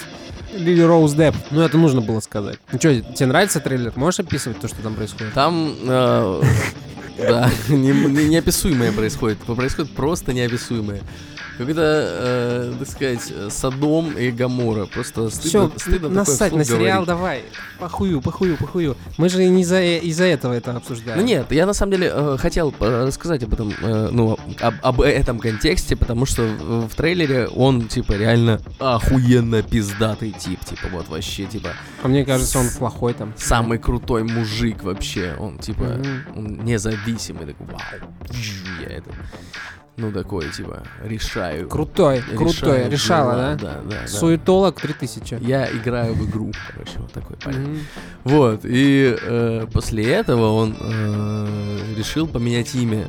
Лили 0.56 0.82
Роуз 0.82 1.14
Депп. 1.14 1.34
Ну, 1.50 1.62
это 1.62 1.76
нужно 1.78 2.00
было 2.00 2.20
сказать. 2.20 2.58
Ну 2.70 2.78
что, 2.78 3.00
тебе 3.00 3.26
нравится 3.26 3.58
трейлер? 3.58 3.92
Можешь 3.96 4.20
описывать 4.20 4.60
то, 4.60 4.68
что 4.68 4.76
там 4.82 4.94
происходит? 4.94 5.32
Там, 5.32 5.74
э, 5.82 6.42
да, 7.18 7.50
не- 7.68 7.90
не- 7.90 8.28
неописуемое 8.28 8.92
происходит. 8.92 9.38
Происходит 9.38 9.90
просто 9.92 10.32
неописуемое. 10.32 11.00
Какой-то, 11.58 11.80
э, 11.82 12.74
так 12.78 12.88
сказать, 12.88 13.30
э, 13.30 13.48
Содом 13.50 14.16
и 14.18 14.30
Гамора. 14.30 14.86
Просто 14.86 15.30
стыдно, 15.30 15.70
стыдно 15.76 15.98
такое 16.00 16.10
насать 16.14 16.52
на 16.52 16.64
сериал, 16.64 16.80
говорить. 17.04 17.06
давай. 17.06 17.42
Похую, 17.78 18.20
похую, 18.20 18.56
похую. 18.56 18.96
Мы 19.18 19.28
же 19.28 19.44
не 19.44 19.64
за, 19.64 19.82
из-за 19.82 20.24
этого 20.24 20.52
это 20.52 20.72
обсуждаем. 20.76 21.18
Ну 21.18 21.24
нет, 21.24 21.50
я 21.52 21.66
на 21.66 21.74
самом 21.74 21.92
деле 21.92 22.10
э, 22.12 22.36
хотел 22.38 22.74
э, 22.80 23.06
рассказать 23.06 23.42
об 23.44 23.52
этом, 23.52 23.72
э, 23.82 24.08
ну, 24.10 24.38
об, 24.60 24.74
об 24.82 25.00
этом 25.00 25.38
контексте, 25.38 25.96
потому 25.96 26.26
что 26.26 26.42
в, 26.42 26.88
в 26.88 26.94
трейлере 26.94 27.46
он, 27.48 27.86
типа, 27.88 28.12
реально 28.12 28.60
охуенно 28.78 29.62
пиздатый 29.62 30.32
тип, 30.32 30.64
типа, 30.64 30.88
вот 30.92 31.08
вообще, 31.08 31.46
типа, 31.46 31.70
А 32.02 32.08
мне 32.08 32.24
кажется, 32.24 32.58
он 32.58 32.68
плохой 32.70 33.14
там. 33.14 33.32
самый 33.36 33.78
крутой 33.78 34.24
мужик 34.24 34.82
вообще, 34.82 35.34
он, 35.38 35.58
типа, 35.58 35.84
Мгм. 35.84 36.22
он 36.36 36.64
независимый, 36.64 37.46
такой, 37.46 37.66
вау, 37.66 38.10
я 38.80 38.86
это, 38.96 39.10
ну, 39.96 40.12
такой, 40.12 40.50
типа, 40.50 40.82
решаю. 41.02 41.68
Крутой, 41.68 42.20
крутой. 42.20 42.88
решаю 42.88 42.90
Решала, 42.90 43.32
дела, 43.32 43.56
да? 43.56 43.80
Да, 43.84 44.00
да. 44.02 44.08
Суетолог 44.08 44.80
3000. 44.80 45.38
Я 45.40 45.70
играю 45.70 46.14
в 46.14 46.28
игру, 46.28 46.52
короче, 46.72 46.98
вот 46.98 47.12
такой 47.12 47.36
парень. 47.36 47.60
Мгм. 47.60 47.78
Вот, 48.24 48.60
и 48.64 49.16
э, 49.20 49.66
после 49.72 50.10
этого 50.12 50.52
он 50.52 50.76
э, 50.78 51.94
решил 51.96 52.26
поменять 52.26 52.74
имя. 52.74 53.06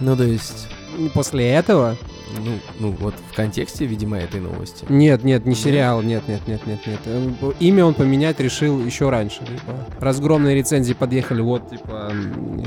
Ну, 0.00 0.16
то 0.16 0.24
есть, 0.24 0.68
После 1.12 1.48
этого? 1.50 1.96
ну, 2.38 2.58
ну, 2.78 2.90
вот 2.92 3.14
в 3.30 3.34
контексте, 3.34 3.86
видимо, 3.86 4.18
этой 4.18 4.40
новости. 4.40 4.84
Нет, 4.88 5.24
нет, 5.24 5.46
не 5.46 5.54
сериал, 5.54 6.02
нет, 6.02 6.26
нет, 6.28 6.46
нет, 6.46 6.66
нет, 6.66 6.86
нет. 6.86 7.00
Э, 7.04 7.52
Имя 7.60 7.84
он 7.84 7.94
поменять 7.94 8.40
решил 8.40 8.84
еще 8.84 9.10
раньше. 9.10 9.40
Типа. 9.40 9.86
Разгромные 10.00 10.54
рецензии 10.54 10.94
подъехали 10.94 11.40
вот, 11.40 11.70
типа, 11.70 12.12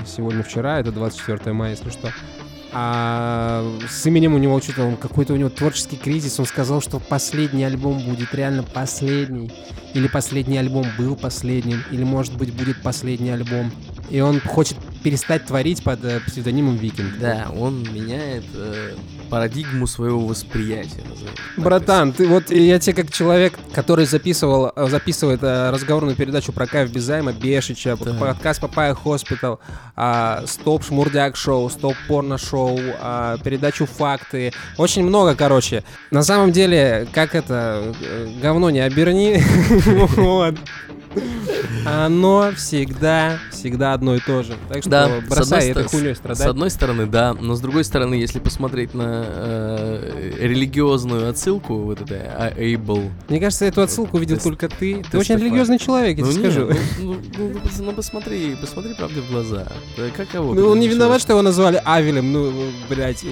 сегодня-вчера, 0.05 0.79
это 0.79 0.91
24 0.91 1.53
мая, 1.53 1.71
если 1.71 1.89
что. 1.89 2.11
А 2.73 3.63
с 3.89 4.05
именем 4.05 4.33
у 4.33 4.37
него 4.37 4.59
что-то, 4.61 4.83
он 4.83 4.97
какой-то 4.97 5.33
у 5.33 5.35
него 5.37 5.49
творческий 5.49 5.95
кризис. 5.95 6.39
Он 6.39 6.45
сказал, 6.45 6.81
что 6.81 6.99
последний 6.99 7.63
альбом 7.63 7.99
будет 7.99 8.33
реально 8.33 8.63
последний. 8.63 9.51
Или 9.93 10.07
последний 10.07 10.57
альбом 10.57 10.85
был 10.97 11.15
последним. 11.15 11.83
Или, 11.91 12.03
может 12.03 12.35
быть, 12.37 12.53
будет 12.53 12.81
последний 12.81 13.29
альбом. 13.29 13.71
И 14.09 14.19
он 14.21 14.39
хочет 14.39 14.77
перестать 15.03 15.45
творить 15.45 15.83
под 15.83 16.03
э, 16.05 16.19
псевдонимом 16.25 16.77
Викенд. 16.77 17.17
Да, 17.19 17.47
он 17.57 17.83
меняет 17.93 18.43
э, 18.53 18.95
парадигму 19.29 19.87
своего 19.87 20.19
восприятия. 20.25 21.01
назовем. 21.09 21.33
Братан, 21.57 22.13
ты 22.13 22.27
вот 22.27 22.49
я 22.51 22.79
тебе 22.79 22.93
как 22.93 23.11
человек, 23.11 23.53
который 23.73 24.05
записывал, 24.05 24.71
э, 24.75 24.87
записывает 24.89 25.41
э, 25.43 25.69
разговорную 25.71 26.15
передачу 26.15 26.51
про 26.51 26.67
кайф 26.67 26.91
без 26.91 27.03
займа, 27.03 27.33
Бешича, 27.33 27.97
Так. 27.97 28.19
подкаст 28.19 28.61
Papaya 28.61 28.93
Hospital, 28.93 29.59
а, 29.95 30.43
Стоп 30.45 30.83
Шмурдяк 30.83 31.35
Шоу, 31.35 31.69
Стоп 31.69 31.95
Порно 32.07 32.37
Шоу, 32.37 32.79
а, 32.99 33.37
передачу 33.43 33.85
Факты. 33.85 34.51
Очень 34.77 35.03
много, 35.05 35.35
короче. 35.35 35.83
На 36.11 36.23
самом 36.23 36.51
деле, 36.51 37.07
как 37.13 37.35
это, 37.35 37.93
э, 38.01 38.27
говно 38.41 38.69
не 38.69 38.79
оберни. 38.79 39.43
Оно 41.85 42.51
всегда, 42.55 43.39
всегда 43.51 43.93
одно 43.93 44.15
и 44.15 44.19
то 44.19 44.43
же. 44.43 44.55
Так 44.69 44.81
что 44.81 44.89
Да, 44.89 45.21
с 45.21 45.29
бросай 45.29 45.69
этой 45.69 45.83
ст- 45.85 45.91
хуйней 45.91 46.15
С 46.15 46.17
страдать. 46.17 46.45
одной 46.47 46.69
стороны, 46.69 47.05
да, 47.05 47.33
но 47.33 47.55
с 47.55 47.61
другой 47.61 47.83
стороны, 47.83 48.15
если 48.15 48.39
посмотреть 48.39 48.93
на 48.93 49.23
э, 49.25 50.33
религиозную 50.39 51.29
отсылку, 51.29 51.75
вот 51.83 52.01
это 52.01 52.15
а, 52.37 52.51
Able. 52.59 53.09
Мне 53.29 53.39
кажется, 53.39 53.65
эту 53.65 53.81
отсылку 53.81 54.17
видел 54.17 54.37
только 54.37 54.67
ты. 54.67 55.03
Ты 55.09 55.17
очень 55.17 55.35
религиозный 55.37 55.79
человек, 55.79 56.17
я 56.17 56.25
Ну, 56.25 56.31
тебе 56.33 56.51
скажу. 56.51 56.69
ну, 56.99 57.15
ну, 57.37 57.51
ну, 57.53 57.59
пос- 57.59 57.93
посмотри, 57.95 58.55
посмотри 58.59 58.93
правде 58.93 59.21
в 59.21 59.31
глаза. 59.31 59.67
Как 60.15 60.33
его? 60.33 60.53
Ну, 60.53 60.69
он 60.69 60.79
не 60.79 60.87
виноват, 60.87 61.21
что 61.21 61.33
его 61.33 61.41
назвали 61.41 61.81
Авелем, 61.85 62.31
ну, 62.33 62.51
блядь. 62.89 63.23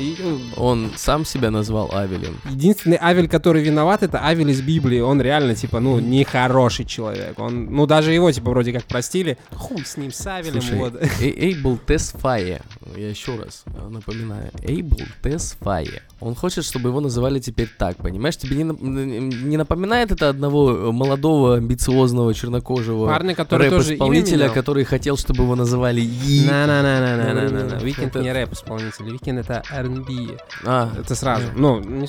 Он 0.58 0.92
сам 0.96 1.26
себя 1.26 1.52
назвал 1.52 1.90
Авелем. 1.94 2.38
Единственный 2.50 2.98
Авель, 3.02 3.28
который 3.28 3.62
виноват, 3.64 4.04
это 4.04 4.24
Авель 4.24 4.50
из 4.52 4.62
Библии. 4.62 5.00
Он 5.00 5.22
реально, 5.22 5.56
типа, 5.56 5.80
ну, 5.80 6.00
нехороший 6.00 6.86
человек. 6.86 7.38
Он, 7.40 7.66
ну, 7.76 7.86
даже 7.86 8.12
его, 8.14 8.32
типа, 8.32 8.50
вроде 8.50 8.72
как 8.74 8.86
простили. 8.86 9.38
Хуй 9.54 9.84
с 9.86 9.98
ним, 9.98 10.12
с 10.12 10.26
Авелем, 10.26 10.62
Слушай, 10.62 10.78
вот. 10.78 10.96
э- 10.96 11.08
Эйбл 11.22 11.78
Тесфайе, 11.86 12.62
я 12.96 13.10
еще 13.10 13.36
раз 13.36 13.64
э, 13.66 13.88
напоминаю, 13.90 14.52
Эйбл 14.64 14.98
Тесфайе. 15.22 16.02
Он 16.22 16.34
хочет, 16.34 16.64
чтобы 16.64 16.90
его 16.90 17.02
называли 17.02 17.40
теперь 17.40 17.70
так, 17.78 17.98
понимаешь? 17.98 18.38
Тебе 18.38 18.56
не, 18.56 18.64
не 18.64 19.58
напоминает 19.58 20.12
это 20.12 20.30
одного 20.30 20.72
э, 20.72 20.92
молодого, 20.92 21.58
амбициозного, 21.58 22.34
чернокожего 22.34 23.08
Парня, 23.08 23.36
который 23.36 23.70
рэп-исполнителя, 23.70 24.50
который 24.50 24.86
хотел, 24.86 25.18
чтобы 25.18 25.44
его 25.44 25.56
называли 25.56 26.02
И... 26.02 26.46
На-на-на-на-на-на-на. 26.50 27.84
Викенд 27.84 28.16
Это- 28.16 28.22
не 28.24 28.32
рэп-исполнитель. 28.32 29.12
Викенд 29.12 29.40
это 29.40 29.64
R&B. 29.70 30.38
А, 30.66 30.90
Это 30.98 31.16
сразу. 31.16 31.46
Ну, 31.56 31.80
не 31.82 32.08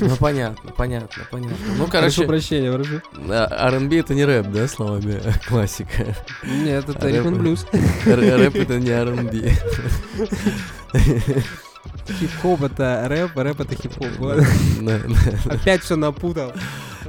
ну 0.00 0.16
понятно, 0.18 0.70
понятно, 0.76 1.22
понятно. 1.30 1.56
Ну, 1.78 1.86
прошу 1.86 1.90
короче, 1.90 2.24
прощения, 2.26 2.72
прошу. 2.72 3.00
а, 3.28 3.68
R&B 3.70 3.98
это 3.98 4.14
не 4.14 4.24
рэп, 4.24 4.48
да, 4.48 4.68
словами 4.82 5.20
классика? 5.48 6.16
Нет, 6.42 6.88
это 6.88 7.06
Рэп. 7.06 7.14
ритм 7.14 7.38
блюз. 7.38 7.66
Рэп 8.04 8.56
это 8.56 8.78
не 8.78 8.90
R&B. 8.90 9.52
Хип-хоп 12.18 12.62
это 12.62 13.04
рэп, 13.06 13.36
рэп 13.36 13.60
это 13.60 13.74
хип-хоп. 13.76 14.44
Опять 15.46 15.82
все 15.82 15.96
напутал. 15.96 16.52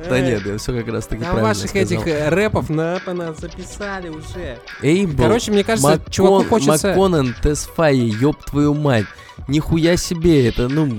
Да 0.10 0.20
нет, 0.20 0.46
я 0.46 0.58
все 0.58 0.78
как 0.78 0.88
раз 0.92 1.08
таки 1.08 1.22
правильно 1.22 1.44
ваших 1.44 1.76
этих 1.76 2.06
э, 2.08 2.30
рэпов 2.30 2.70
на, 2.70 3.00
нас 3.08 3.40
записали 3.40 4.10
уже. 4.10 4.60
Эйбл, 4.82 5.24
Короче, 5.24 5.52
мне 5.52 5.64
кажется, 5.64 6.02
чуваку 6.10 6.50
хочется... 6.50 6.90
Макконен, 6.90 7.34
Тесфайе, 7.42 8.08
ёб 8.08 8.44
твою 8.44 8.74
мать. 8.74 9.06
Нихуя 9.48 9.96
себе, 9.98 10.50
это, 10.50 10.68
ну, 10.68 10.90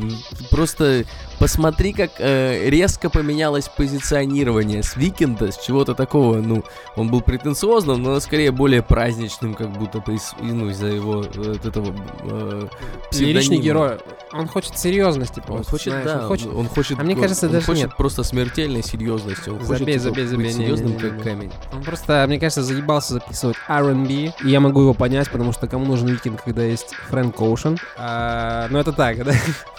просто 0.50 1.04
посмотри, 1.44 1.92
как 1.92 2.12
э, 2.20 2.70
резко 2.70 3.10
поменялось 3.10 3.68
позиционирование 3.68 4.82
с 4.82 4.96
Викенда, 4.96 5.52
с 5.52 5.58
чего-то 5.58 5.94
такого, 5.94 6.38
ну, 6.38 6.64
он 6.96 7.10
был 7.10 7.20
претенциозным, 7.20 8.02
но 8.02 8.18
скорее 8.20 8.50
более 8.50 8.80
праздничным, 8.82 9.52
как 9.52 9.70
будто 9.70 9.98
бы, 10.00 10.14
из- 10.14 10.32
ну, 10.40 10.70
из-за 10.70 10.86
его 10.86 11.22
э, 11.22 11.26
вот 11.36 11.66
этого 11.66 11.94
э, 12.22 12.68
Лиричный 13.12 13.58
псевдонима. 13.58 13.62
герой. 13.62 13.98
Он 14.32 14.48
хочет 14.48 14.78
серьезности 14.78 15.40
Он 15.40 15.56
просто, 15.56 15.70
хочет, 15.72 15.92
знаешь, 15.92 16.06
да, 16.06 16.20
он 16.22 16.26
хочет... 16.28 16.46
он 16.54 16.68
хочет, 16.68 16.98
А 16.98 17.02
мне 17.02 17.14
он- 17.14 17.20
кажется, 17.20 17.44
он 17.46 17.52
даже 17.52 17.66
хочет 17.66 17.84
нет. 17.88 17.96
просто 17.98 18.22
смертельной 18.22 18.82
серьезности, 18.82 19.50
он 19.50 19.58
хочет 19.58 19.80
Забей, 19.80 19.94
типа, 19.98 20.04
забей, 20.04 20.24
забей, 20.26 20.46
быть 20.46 20.56
не, 20.56 20.62
серьезным, 20.64 20.88
не, 20.88 20.94
не, 20.94 21.00
как 21.00 21.12
не. 21.12 21.22
камень. 21.22 21.52
Он 21.74 21.82
просто, 21.82 22.24
мне 22.26 22.40
кажется, 22.40 22.62
заебался 22.62 23.12
записывать 23.12 23.56
R&B. 23.68 24.12
И 24.12 24.32
я 24.48 24.60
могу 24.60 24.80
его 24.80 24.94
понять, 24.94 25.28
потому 25.30 25.52
что 25.52 25.66
кому 25.68 25.84
нужен 25.84 26.08
Викенд, 26.08 26.42
когда 26.42 26.62
есть 26.64 26.94
Фрэнк 27.10 27.38
Оушен. 27.38 27.76
А, 27.98 28.66
ну 28.70 28.78
это 28.78 28.92
так, 28.94 29.22
да? 29.24 29.34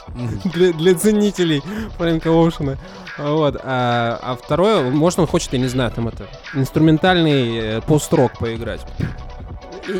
для, 0.45 0.73
для 0.73 0.95
ценителей 0.95 1.61
Фрэнка 1.97 2.29
Оушена. 2.29 2.77
Вот. 3.17 3.59
А, 3.63 4.19
а 4.21 4.35
второе, 4.35 4.89
может, 4.89 5.19
он 5.19 5.27
хочет, 5.27 5.53
я 5.53 5.59
не 5.59 5.67
знаю, 5.67 5.91
там 5.91 6.07
это, 6.07 6.27
инструментальный 6.53 7.57
э, 7.57 7.81
пост-рок 7.81 8.37
поиграть. 8.37 8.81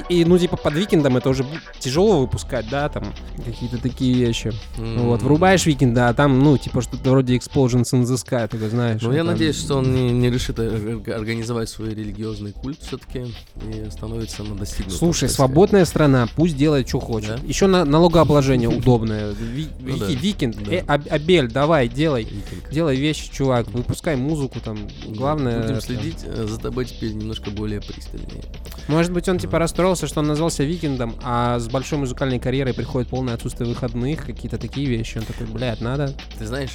И, 0.09 0.21
и, 0.21 0.25
ну, 0.25 0.37
типа, 0.39 0.57
под 0.57 0.73
Викендом 0.73 1.17
это 1.17 1.29
уже 1.29 1.45
тяжело 1.79 2.19
выпускать, 2.21 2.67
да, 2.69 2.89
там, 2.89 3.13
какие-то 3.45 3.77
такие 3.77 4.13
вещи. 4.13 4.51
М. 4.77 4.99
Вот, 5.07 5.21
врубаешь 5.21 5.65
Викенда, 5.65 6.09
а 6.09 6.13
там, 6.13 6.39
ну, 6.39 6.57
типа, 6.57 6.81
что-то 6.81 7.09
вроде 7.11 7.35
Explosions 7.35 7.91
in 7.93 8.03
the 8.03 8.15
Sky, 8.15 8.47
такой, 8.47 8.69
знаешь. 8.69 9.01
Ну, 9.01 9.11
я 9.11 9.19
там- 9.19 9.27
надеюсь, 9.27 9.57
что 9.59 9.77
он 9.77 9.93
не, 9.93 10.11
не 10.11 10.29
решит 10.29 10.59
организовать 10.59 11.69
свой 11.69 11.93
религиозный 11.93 12.51
культ 12.51 12.79
все-таки 12.81 13.19
и 13.61 13.89
остановится 13.91 14.43
на 14.43 14.55
достигнутом. 14.55 14.97
Слушай, 14.97 15.29
свободная 15.29 15.85
страна, 15.85 16.27
пусть 16.35 16.55
делает, 16.57 16.87
что 16.87 16.99
хочет. 16.99 17.29
Да? 17.29 17.39
Еще 17.45 17.67
на, 17.67 17.85
налогообложение 17.85 18.69
удобное. 18.77 19.31
Ви- 19.31 19.67
Ну 19.79 19.87
Вики- 19.95 19.99
да. 19.99 20.05
Викенд, 20.07 20.63
Да. 20.63 20.71
э, 20.71 20.79
Аб- 20.87 21.07
Абель, 21.11 21.47
давай, 21.51 21.87
делай. 21.87 22.23
Викенд. 22.23 22.69
Делай 22.71 22.95
вещи, 22.97 23.29
чувак, 23.31 23.67
выпускай 23.69 24.15
музыку 24.15 24.59
там. 24.63 24.77
Главное... 25.07 25.61
Будем 25.61 25.81
следить 25.81 26.17
э, 26.25 26.45
за 26.49 26.59
тобой 26.59 26.85
теперь 26.85 27.13
немножко 27.13 27.51
более 27.51 27.81
пристальнее. 27.81 28.43
Может 28.87 29.11
быть, 29.11 29.27
он 29.29 29.39
типа 29.39 29.59
расстроился, 29.75 30.07
что 30.07 30.21
он 30.21 30.27
назвался 30.27 30.63
Викендом, 30.63 31.15
а 31.21 31.59
с 31.59 31.67
большой 31.67 31.99
музыкальной 31.99 32.39
карьерой 32.39 32.73
приходит 32.73 33.09
полное 33.09 33.33
отсутствие 33.33 33.67
выходных, 33.69 34.25
какие-то 34.25 34.57
такие 34.57 34.87
вещи. 34.87 35.17
Он 35.17 35.25
такой, 35.25 35.47
блядь, 35.47 35.81
надо. 35.81 36.13
Ты 36.39 36.45
знаешь, 36.45 36.71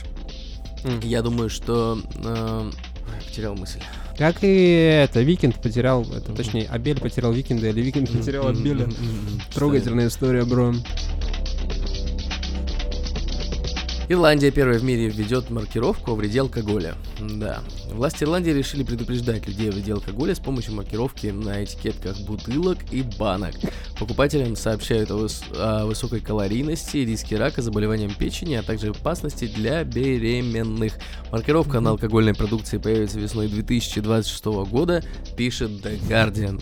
М. 0.85 1.01
я 1.01 1.23
думаю, 1.23 1.49
что... 1.49 1.99
э, 2.23 2.71
потерял 3.27 3.55
мысль. 3.55 3.81
Как 4.19 4.45
и 4.45 5.03
это, 5.03 5.23
Викинд 5.23 5.63
потерял, 5.63 6.03
это, 6.03 6.35
точнее, 6.35 6.67
Абель 6.69 7.01
потерял 7.01 7.33
Викинда, 7.33 7.69
или 7.71 7.81
Викинд 7.81 8.11
потерял 8.13 8.49
Абеля. 8.49 8.87
Трогательная 9.55 10.09
история, 10.09 10.45
бро. 10.45 10.75
Ирландия 14.11 14.51
первая 14.51 14.81
в 14.81 14.83
мире 14.83 15.09
введет 15.09 15.51
маркировку 15.51 16.11
о 16.11 16.15
вреде 16.17 16.41
алкоголя. 16.41 16.97
Да. 17.21 17.61
Власти 17.93 18.25
Ирландии 18.25 18.51
решили 18.51 18.83
предупреждать 18.83 19.47
людей 19.47 19.69
о 19.69 19.73
вреде 19.73 19.93
алкоголя 19.93 20.35
с 20.35 20.41
помощью 20.41 20.75
маркировки 20.75 21.29
на 21.29 21.63
этикетках 21.63 22.19
бутылок 22.23 22.79
и 22.91 23.03
банок. 23.03 23.55
Покупателям 24.01 24.57
сообщают 24.57 25.13
о, 25.13 25.15
выс- 25.15 25.45
о 25.55 25.87
высокой 25.87 26.19
калорийности, 26.19 26.97
риске 26.97 27.37
рака, 27.37 27.63
заболеваниям 27.63 28.13
печени, 28.13 28.55
а 28.55 28.65
также 28.65 28.89
опасности 28.89 29.47
для 29.47 29.85
беременных. 29.85 30.95
Маркировка 31.31 31.79
на 31.79 31.91
алкогольной 31.91 32.35
продукции 32.35 32.79
появится 32.79 33.21
весной 33.21 33.47
2026 33.47 34.45
года, 34.69 35.05
пишет 35.37 35.71
The 35.85 36.01
Guardian. 36.09 36.61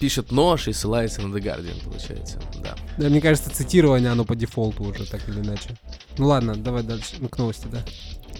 Пишет 0.00 0.32
нож 0.32 0.66
и 0.66 0.72
ссылается 0.72 1.20
на 1.20 1.36
The 1.36 1.42
Guardian, 1.42 1.84
получается. 1.84 2.40
Да. 2.62 2.74
Да, 2.96 3.08
мне 3.10 3.20
кажется, 3.20 3.50
цитирование, 3.50 4.10
оно 4.10 4.24
по 4.24 4.34
дефолту 4.34 4.84
уже, 4.84 5.04
так 5.04 5.28
или 5.28 5.40
иначе. 5.40 5.76
Ну 6.16 6.26
ладно, 6.26 6.56
давай 6.56 6.82
дальше, 6.82 7.16
ну, 7.18 7.28
к 7.28 7.36
новости, 7.36 7.66
да. 7.70 7.84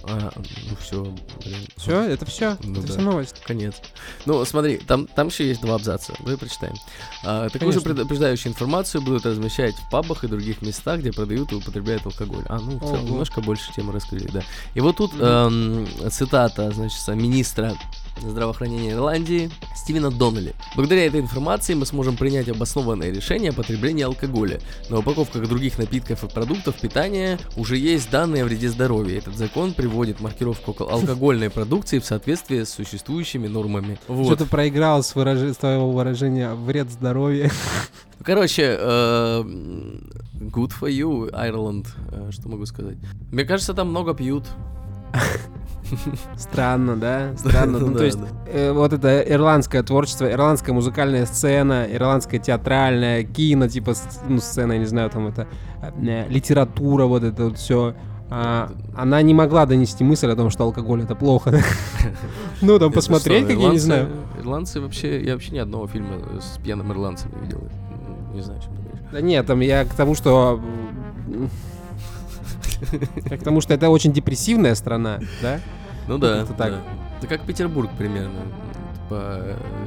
А, 0.04 0.32
ну 0.36 0.76
все, 0.80 1.02
блин. 1.44 1.58
Все, 1.76 2.00
это 2.00 2.24
все? 2.24 2.56
Ну 2.62 2.78
это 2.78 2.86
да. 2.86 2.92
вся 2.94 3.02
новость. 3.02 3.42
Конец. 3.44 3.74
Ну, 4.24 4.44
смотри, 4.44 4.78
там, 4.78 5.06
там 5.06 5.28
еще 5.28 5.46
есть 5.46 5.60
два 5.60 5.74
абзаца. 5.74 6.14
Давай 6.20 6.38
прочитаем. 6.38 6.74
А, 7.24 7.48
такую 7.50 7.72
же 7.72 7.80
предупреждающую 7.80 8.50
информацию 8.52 9.02
будут 9.02 9.26
размещать 9.26 9.74
в 9.74 9.90
пабах 9.90 10.24
и 10.24 10.28
других 10.28 10.62
местах, 10.62 11.00
где 11.00 11.12
продают 11.12 11.52
и 11.52 11.56
употребляют 11.56 12.06
алкоголь. 12.06 12.44
А, 12.48 12.58
ну, 12.58 12.78
в 12.78 12.80
целом, 12.80 13.00
Ого. 13.00 13.08
немножко 13.08 13.40
больше 13.42 13.72
темы 13.74 13.92
раскрыли, 13.92 14.28
да. 14.32 14.42
И 14.74 14.80
вот 14.80 14.96
тут 14.96 15.12
эм, 15.18 15.86
цитата, 16.10 16.70
значит, 16.70 17.06
министра 17.08 17.74
здравоохранения 18.20 18.92
Ирландии 18.92 19.50
Стивена 19.76 20.10
Доннелли. 20.10 20.54
Благодаря 20.76 21.06
этой 21.06 21.20
информации 21.20 21.74
мы 21.74 21.86
сможем 21.86 22.16
принять 22.16 22.48
обоснованное 22.48 23.10
решение 23.10 23.50
о 23.50 23.52
потреблении 23.54 24.02
алкоголя. 24.04 24.60
На 24.88 24.98
упаковках 24.98 25.48
других 25.48 25.78
напитков 25.78 26.24
и 26.24 26.28
продуктов 26.28 26.76
питания 26.76 27.38
уже 27.56 27.76
есть 27.76 28.10
данные 28.10 28.42
о 28.42 28.46
вреде 28.46 28.68
здоровья. 28.68 29.18
Этот 29.18 29.36
закон 29.36 29.72
приводит 29.72 30.20
маркировку 30.20 30.72
алко- 30.72 30.90
алкогольной 30.90 31.50
продукции 31.50 31.98
в 31.98 32.04
соответствии 32.04 32.62
с 32.64 32.70
существующими 32.70 33.46
нормами. 33.48 33.98
Вот. 34.08 34.26
Что-то 34.26 34.46
проиграл 34.46 35.02
с, 35.02 35.14
выраж- 35.14 35.52
с 35.54 35.56
твоего 35.56 35.90
выражения 35.90 36.52
«вред 36.54 36.90
здоровья». 36.90 37.50
Короче, 38.22 38.76
э, 38.78 39.42
good 39.42 40.72
for 40.78 40.90
you, 40.90 41.30
Ireland. 41.32 41.86
Э, 42.12 42.30
Что 42.30 42.48
могу 42.50 42.66
сказать? 42.66 42.96
Мне 43.32 43.44
кажется, 43.44 43.72
там 43.72 43.88
много 43.88 44.12
пьют. 44.14 44.44
Странно, 46.36 46.96
да? 46.96 47.36
Странно. 47.36 47.78
Ну, 47.78 47.94
то 47.94 48.04
есть, 48.04 48.18
э, 48.46 48.72
вот 48.72 48.92
это 48.92 49.20
ирландское 49.20 49.82
творчество, 49.82 50.30
ирландская 50.30 50.74
музыкальная 50.74 51.26
сцена, 51.26 51.86
ирландская 51.90 52.40
театральная, 52.40 53.24
кино, 53.24 53.68
типа, 53.68 53.94
ну, 54.28 54.38
сцена, 54.38 54.72
я 54.72 54.78
не 54.78 54.86
знаю, 54.86 55.10
там 55.10 55.28
это, 55.28 55.46
э, 55.82 56.28
литература, 56.28 57.06
вот 57.06 57.24
это 57.24 57.44
вот 57.44 57.58
все. 57.58 57.94
она 58.30 59.22
не 59.22 59.34
могла 59.34 59.66
донести 59.66 60.04
мысль 60.04 60.30
о 60.30 60.36
том, 60.36 60.50
что 60.50 60.64
алкоголь 60.64 61.02
это 61.02 61.14
плохо. 61.14 61.60
Ну, 62.62 62.78
там 62.78 62.92
посмотреть, 62.92 63.44
что, 63.44 63.54
как 63.54 63.62
я 63.62 63.68
не 63.70 63.78
знаю. 63.78 64.10
Ирландцы 64.38 64.82
вообще... 64.82 65.24
Я 65.24 65.32
вообще 65.32 65.52
ни 65.52 65.58
одного 65.58 65.86
фильма 65.86 66.18
с 66.40 66.58
пьяным 66.58 66.92
ирландцем 66.92 67.32
не 67.34 67.46
видел. 67.46 67.62
Не 68.34 68.42
знаю, 68.42 68.60
о 68.60 68.62
чем 68.62 68.76
ты 68.76 68.82
говоришь. 68.82 69.00
Да 69.12 69.20
нет, 69.22 69.46
там 69.46 69.60
я 69.60 69.84
к 69.86 69.94
тому, 69.94 70.14
что... 70.14 70.60
м, 72.92 73.00
Я 73.30 73.38
к 73.38 73.42
тому, 73.42 73.60
что 73.60 73.74
это 73.74 73.88
очень 73.90 74.12
депрессивная 74.12 74.74
страна, 74.74 75.20
да? 75.42 75.60
Ну 76.08 76.18
да, 76.18 76.40
как-то 76.40 76.54
так. 76.54 76.70
да. 76.72 76.78
Это 77.18 77.26
как 77.26 77.42
Петербург 77.42 77.90
примерно. 77.96 78.40
По 79.08 79.14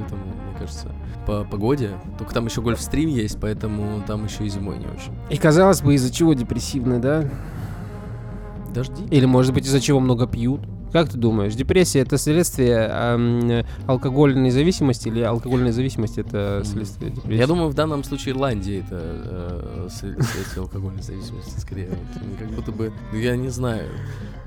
этому, 0.05 0.25
мне 0.25 0.59
кажется, 0.59 0.91
по 1.25 1.43
погоде. 1.45 1.91
Только 2.17 2.33
там 2.33 2.45
еще 2.45 2.61
гольфстрим 2.61 3.09
есть, 3.09 3.39
поэтому 3.39 4.01
там 4.05 4.25
еще 4.25 4.45
и 4.45 4.49
зимой 4.49 4.77
не 4.77 4.85
очень. 4.85 5.13
И 5.29 5.37
казалось 5.37 5.81
бы, 5.81 5.95
из-за 5.95 6.13
чего 6.13 6.33
депрессивная, 6.33 6.99
да? 6.99 7.29
Дожди. 8.73 9.05
Или, 9.11 9.25
может 9.25 9.53
быть, 9.53 9.65
из-за 9.65 9.79
чего 9.79 9.99
много 9.99 10.27
пьют? 10.27 10.61
Как 10.93 11.09
ты 11.09 11.17
думаешь, 11.17 11.55
депрессия 11.55 11.99
это 12.01 12.17
следствие 12.19 12.87
эм, 12.91 13.65
алкогольной 13.87 14.51
зависимости 14.51 15.07
или 15.07 15.21
алкогольная 15.21 15.71
зависимость 15.71 16.19
это 16.19 16.61
следствие 16.63 17.09
депрессии? 17.11 17.39
Я 17.39 17.47
думаю, 17.47 17.69
в 17.69 17.73
данном 17.73 18.03
случае 18.03 18.33
Ирландия 18.35 18.79
это 18.81 18.99
э, 19.01 19.87
след- 19.91 20.23
следствие 20.23 20.61
алкогольной 20.61 21.01
зависимости 21.01 21.59
скорее. 21.59 21.89
Как 22.39 22.47
будто 22.51 22.71
бы, 22.71 22.93
ну, 23.11 23.17
я 23.17 23.35
не 23.35 23.49
знаю. 23.49 23.89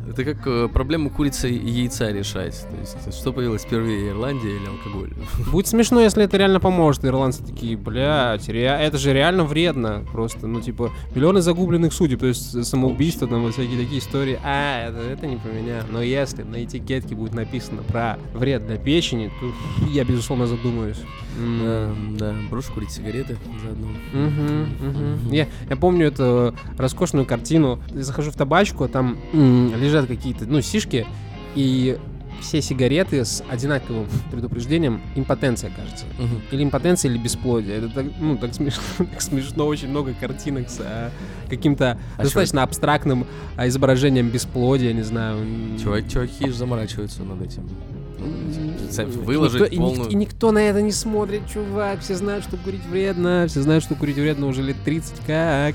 Это 0.09 0.23
как 0.25 0.47
э, 0.47 0.69
проблему 0.73 1.11
курицы 1.11 1.51
и 1.51 1.69
яйца 1.69 2.13
решать. 2.13 2.65
То 2.71 2.77
есть, 3.11 3.19
что 3.19 3.33
появилось 3.33 3.65
первее, 3.69 4.11
Ирландия 4.11 4.55
или 4.55 4.67
алкоголь? 4.69 5.13
Будет 5.51 5.67
смешно, 5.67 6.01
если 6.01 6.23
это 6.23 6.37
реально 6.37 6.61
поможет. 6.61 7.05
Ирландцы 7.05 7.43
такие, 7.45 7.77
блядь, 7.77 8.49
ре- 8.49 8.67
это 8.67 8.99
же 8.99 9.13
реально 9.13 9.43
вредно. 9.43 10.05
Просто, 10.13 10.47
ну, 10.47 10.61
типа, 10.61 10.93
миллионы 11.13 11.41
загубленных 11.43 11.93
судеб, 11.93 12.21
то 12.21 12.27
есть 12.27 12.65
самоубийство, 12.67 13.27
там, 13.27 13.43
вот 13.43 13.55
всякие 13.55 13.81
такие 13.83 13.99
истории. 13.99 14.39
А, 14.45 14.89
это, 14.91 14.99
это 14.99 15.27
не 15.27 15.37
про 15.39 15.51
меня. 15.51 15.83
Но 15.91 16.01
если 16.03 16.36
на 16.45 16.65
этикетке 16.65 17.15
будет 17.15 17.35
написано 17.35 17.83
про 17.83 18.19
вред 18.35 18.67
для 18.67 18.77
печени, 18.77 19.31
то 19.41 19.53
я, 19.89 20.05
безусловно, 20.05 20.47
задумаюсь. 20.47 20.99
Да, 21.39 21.91
да, 22.19 22.35
брошу 22.51 22.73
курить 22.73 22.91
сигареты 22.91 23.37
заодно. 23.63 23.89
Я, 25.31 25.49
я 25.69 25.77
помню 25.77 26.07
эту 26.07 26.55
роскошную 26.79 27.27
картину. 27.27 27.81
Я 27.95 28.03
захожу 28.03 28.31
в 28.31 28.37
табачку, 28.37 28.85
а 28.85 28.89
там 28.89 29.19
м, 29.33 29.75
лежат 29.77 30.07
какие-то, 30.07 30.47
ну, 30.47 30.61
сишки, 30.63 31.07
и 31.55 31.99
все 32.41 32.61
сигареты 32.63 33.25
с 33.25 33.43
одинаковым 33.49 34.07
предупреждением 34.31 35.01
импотенция, 35.15 35.71
кажется. 35.75 36.05
Мгм. 36.19 36.43
Или 36.51 36.65
импотенция, 36.65 37.11
или 37.11 37.19
бесплодие. 37.19 37.77
Это 37.79 37.89
так, 37.89 38.07
ну, 38.21 38.37
так 38.37 38.55
смешно, 38.55 38.83
так 38.99 39.21
смешно, 39.21 39.67
очень 39.67 39.89
много 39.89 40.15
картинок 40.15 40.69
с 40.69 40.79
а, 40.81 41.11
каким-то 41.49 41.99
А 42.17 42.23
достаточно 42.23 42.63
абстрактным 42.63 43.27
а, 43.57 43.67
изображением 43.69 44.29
бесплодия, 44.31 44.93
не 44.93 45.03
знаю. 45.03 45.39
Чувак, 45.83 46.09
чуваки 46.09 46.47
же 46.49 46.55
заморачиваются 46.55 47.23
над 47.23 47.43
этим. 47.43 47.69
И 48.19 49.03
Выложить 49.05 49.61
никто- 49.61 49.75
и, 49.75 49.79
ник- 49.79 49.89
полную... 49.89 50.11
и 50.11 50.15
никто 50.15 50.53
на 50.53 50.59
это 50.59 50.81
не 50.83 50.93
смотрит, 50.93 51.43
чувак. 51.53 52.01
Все 52.01 52.15
знают, 52.15 52.45
что 52.45 52.57
курить 52.57 52.85
вредно. 52.87 53.47
Все 53.49 53.61
знают, 53.61 53.85
что 53.85 53.95
курить 53.95 54.17
вредно 54.17 54.47
уже 54.47 54.63
лет 54.63 54.77
30 54.85 55.21
как. 55.27 55.75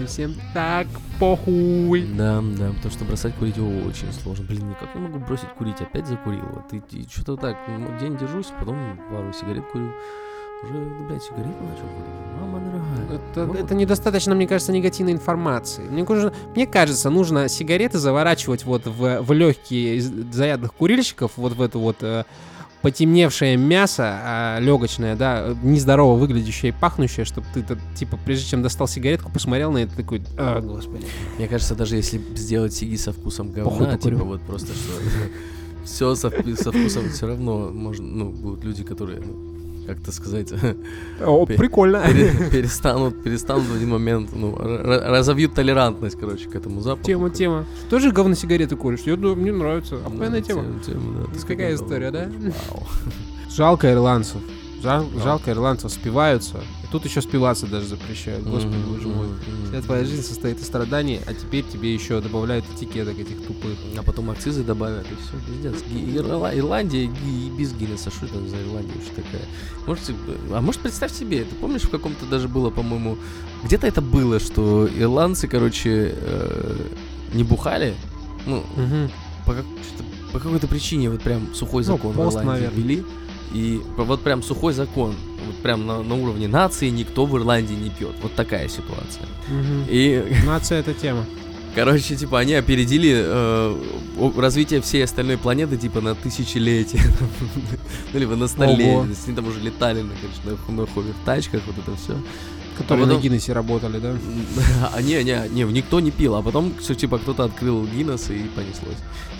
И 0.00 0.04
всем 0.06 0.34
так 0.54 0.86
похуй. 1.18 2.02
Да, 2.16 2.40
да, 2.56 2.68
потому 2.72 2.90
что 2.90 3.04
бросать 3.04 3.34
курить 3.34 3.58
очень 3.58 4.12
сложно. 4.12 4.44
Блин, 4.48 4.68
никак 4.70 4.94
не 4.94 5.00
могу 5.00 5.18
бросить 5.18 5.48
курить, 5.58 5.80
опять 5.80 6.06
закурил. 6.06 6.44
Вот 6.54 6.72
и, 6.72 6.82
и 6.96 7.06
что-то 7.10 7.36
так, 7.36 7.56
ну, 7.68 7.88
день 7.98 8.16
держусь, 8.16 8.46
потом 8.58 8.76
пару 9.10 9.32
сигарет 9.32 9.64
курю. 9.72 9.90
Уже, 10.64 10.72
блядь, 11.08 11.22
сигареты 11.22 11.50
начал 11.62 11.82
курить. 11.82 12.40
Мама 12.40 12.60
дорогая. 12.60 13.20
Это, 13.32 13.46
Ну, 13.46 13.54
это 13.54 13.74
недостаточно, 13.74 14.34
мне 14.34 14.46
кажется, 14.46 14.72
негативной 14.72 15.12
информации. 15.12 15.82
Мне, 15.82 16.04
кажется- 16.04 16.32
мне 16.54 16.66
кажется, 16.66 17.10
нужно 17.10 17.48
сигареты 17.48 17.98
заворачивать 17.98 18.64
вот 18.64 18.86
в, 18.86 19.22
в 19.22 19.32
легкие 19.32 19.96
из 19.96 20.06
зарядных 20.32 20.74
курильщиков, 20.74 21.32
вот 21.36 21.52
в 21.54 21.62
эту 21.62 21.78
вот 21.80 22.02
э, 22.02 22.24
потемневшее 22.82 23.56
мясо, 23.56 24.20
а, 24.22 24.58
легочное, 24.60 25.16
да, 25.16 25.56
нездорово 25.62 26.18
выглядящее 26.18 26.70
и 26.70 26.74
пахнущее, 26.74 27.24
чтобы 27.24 27.46
ты, 27.52 27.62
то 27.62 27.78
типа, 27.96 28.18
прежде 28.24 28.48
чем 28.50 28.62
достал 28.62 28.86
сигаретку, 28.86 29.30
посмотрел 29.30 29.72
на 29.72 29.78
это 29.78 29.96
такой, 29.96 30.22
а, 30.36 30.60
господи. 30.60 31.06
Мне 31.38 31.48
кажется, 31.48 31.74
даже 31.74 31.96
если 31.96 32.20
сделать 32.36 32.72
сиги 32.72 32.96
со 32.96 33.12
вкусом 33.12 33.52
говна, 33.52 33.96
типа 33.98 34.24
вот 34.24 34.42
просто 34.42 34.68
что... 34.68 34.92
Все 35.84 36.14
со, 36.14 36.30
со 36.30 36.70
вкусом 36.70 37.08
все 37.08 37.26
равно 37.26 37.70
можно, 37.72 38.04
ну, 38.04 38.30
будут 38.30 38.62
люди, 38.62 38.84
которые 38.84 39.20
ну, 39.20 39.57
как-то 39.88 40.12
сказать, 40.12 40.52
О, 41.24 41.46
прикольно. 41.46 42.02
пере- 42.06 42.50
перестанут, 42.50 43.22
перестанут 43.22 43.64
в 43.66 43.74
один 43.74 43.88
момент, 43.88 44.30
ну, 44.34 44.54
разовьют 44.56 45.54
толерантность, 45.54 46.18
короче, 46.20 46.48
к 46.48 46.54
этому 46.54 46.80
запаху. 46.82 47.06
Тема, 47.06 47.30
тема. 47.30 47.64
Тоже 47.88 48.12
говносигареты 48.12 48.76
куришь? 48.76 49.00
Я 49.06 49.16
думаю, 49.16 49.36
мне 49.36 49.50
нравится. 49.52 49.96
Да, 49.98 50.06
Охуенная 50.06 50.42
тема. 50.42 50.64
Какая 51.46 51.74
история, 51.74 52.10
да? 52.10 52.28
Жалко 53.50 53.90
ирландцев. 53.90 54.40
Жалко 54.82 55.50
ирландцев 55.50 55.90
спиваются. 55.90 56.58
Тут 56.90 57.04
еще 57.04 57.20
спиваться 57.20 57.66
даже 57.66 57.86
запрещают. 57.86 58.44
Господи, 58.46 58.76
Мгм, 58.76 58.94
боже 58.94 59.08
мой. 59.08 59.26
Вся 59.68 59.82
твоя 59.82 60.04
жизнь 60.06 60.22
состоит 60.22 60.58
из 60.58 60.64
страданий, 60.66 61.20
а 61.26 61.34
теперь 61.34 61.62
тебе 61.70 61.92
еще 61.92 62.20
добавляют 62.22 62.64
этикеток 62.74 63.18
этих 63.18 63.46
тупых. 63.46 63.76
А 63.98 64.02
потом 64.02 64.30
акцизы 64.30 64.62
добавят, 64.64 65.04
и 65.10 65.14
все, 65.14 65.36
пиздец. 65.46 65.84
Ирландия 66.56 67.04
и 67.04 67.50
без 67.50 67.74
Гиннесса, 67.74 68.10
что 68.10 68.24
это 68.24 68.38
за 68.48 68.56
Ирландия 68.62 68.92
вообще 68.94 69.10
такая? 69.16 69.42
Можете, 69.86 70.14
а 70.52 70.60
может 70.62 70.80
представь 70.80 71.12
себе, 71.12 71.44
ты 71.44 71.54
помнишь, 71.56 71.82
в 71.82 71.90
каком-то 71.90 72.24
даже 72.24 72.48
было, 72.48 72.70
по-моему, 72.70 73.18
где-то 73.64 73.86
это 73.86 74.00
было, 74.00 74.40
что 74.40 74.88
ирландцы, 74.98 75.46
короче, 75.46 76.14
э, 76.16 76.76
не 77.34 77.44
бухали, 77.44 77.94
ну, 78.46 78.64
по, 79.44 79.52
как- 79.52 79.64
по 80.32 80.38
какой-то 80.38 80.66
причине 80.68 81.10
вот 81.10 81.20
прям 81.20 81.54
сухой 81.54 81.82
Ну, 81.86 81.92
закон 81.96 82.14
пост, 82.14 82.36
в 82.38 82.40
Ирландии 82.40 82.70
ввели, 82.74 83.04
и 83.52 83.80
вот 83.96 84.22
прям 84.22 84.42
сухой 84.42 84.72
закон, 84.72 85.14
вот 85.46 85.56
прям 85.56 85.86
на, 85.86 86.02
на 86.02 86.14
уровне 86.14 86.48
нации 86.48 86.88
никто 86.88 87.26
в 87.26 87.36
Ирландии 87.36 87.74
не 87.74 87.90
пьет, 87.90 88.14
вот 88.22 88.34
такая 88.34 88.68
ситуация. 88.68 89.26
Мгм. 89.48 89.84
И 89.88 90.24
Нация 90.46 90.80
это 90.80 90.94
тема. 90.94 91.24
Короче, 91.74 92.16
типа, 92.16 92.40
они 92.40 92.54
опередили 92.54 93.14
э, 93.14 93.76
развитие 94.36 94.80
всей 94.80 95.04
остальной 95.04 95.38
планеты, 95.38 95.76
типа, 95.76 96.00
на 96.00 96.14
тысячелетие. 96.14 97.02
Ну, 98.12 98.18
либо 98.18 98.36
на 98.36 98.48
столетие. 98.48 99.00
Они 99.00 99.36
там 99.36 99.46
уже 99.46 99.60
летали, 99.60 100.00
на, 100.00 100.14
конечно, 100.14 100.58
на, 100.68 100.80
на 100.80 100.86
ховер 100.86 101.14
тачках, 101.26 101.60
вот 101.66 101.76
это 101.78 101.94
все. 101.96 102.16
Которые 102.78 103.06
потом- 103.06 103.18
на 103.18 103.22
Гиннессе 103.22 103.52
работали, 103.52 103.98
да? 103.98 104.14
А 104.94 105.02
не, 105.02 105.22
не, 105.24 105.48
не, 105.50 105.62
никто 105.64 106.00
не 106.00 106.10
пил. 106.10 106.36
А 106.36 106.42
потом, 106.42 106.72
все, 106.80 106.94
типа, 106.94 107.18
кто-то 107.18 107.44
открыл 107.44 107.84
Гиннес 107.86 108.30
и 108.30 108.42
понеслось. 108.54 108.96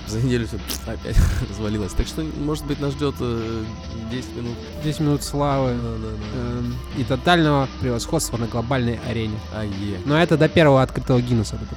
За 0.07 0.21
неделю 0.21 0.47
все 0.47 0.59
опять 0.87 1.17
развалилось. 1.51 1.93
Так 1.93 2.07
что, 2.07 2.25
может 2.45 2.65
быть, 2.67 2.81
нас 2.81 2.93
ждет 2.93 3.15
э, 3.21 3.65
10 4.11 4.37
минут. 4.37 4.55
10 4.85 5.01
минут 5.01 5.23
славы 5.23 5.75
Да-да-да. 5.75 6.59
эм, 6.59 6.75
и 6.97 7.05
тотального 7.05 7.69
превосходства 7.81 8.39
на 8.39 8.47
глобальной 8.47 8.99
арене. 9.09 9.39
А 9.55 9.65
е. 9.65 10.01
Но 10.05 10.21
это 10.21 10.37
до 10.37 10.49
первого 10.49 10.83
открытого 10.83 11.19
это. 11.19 11.77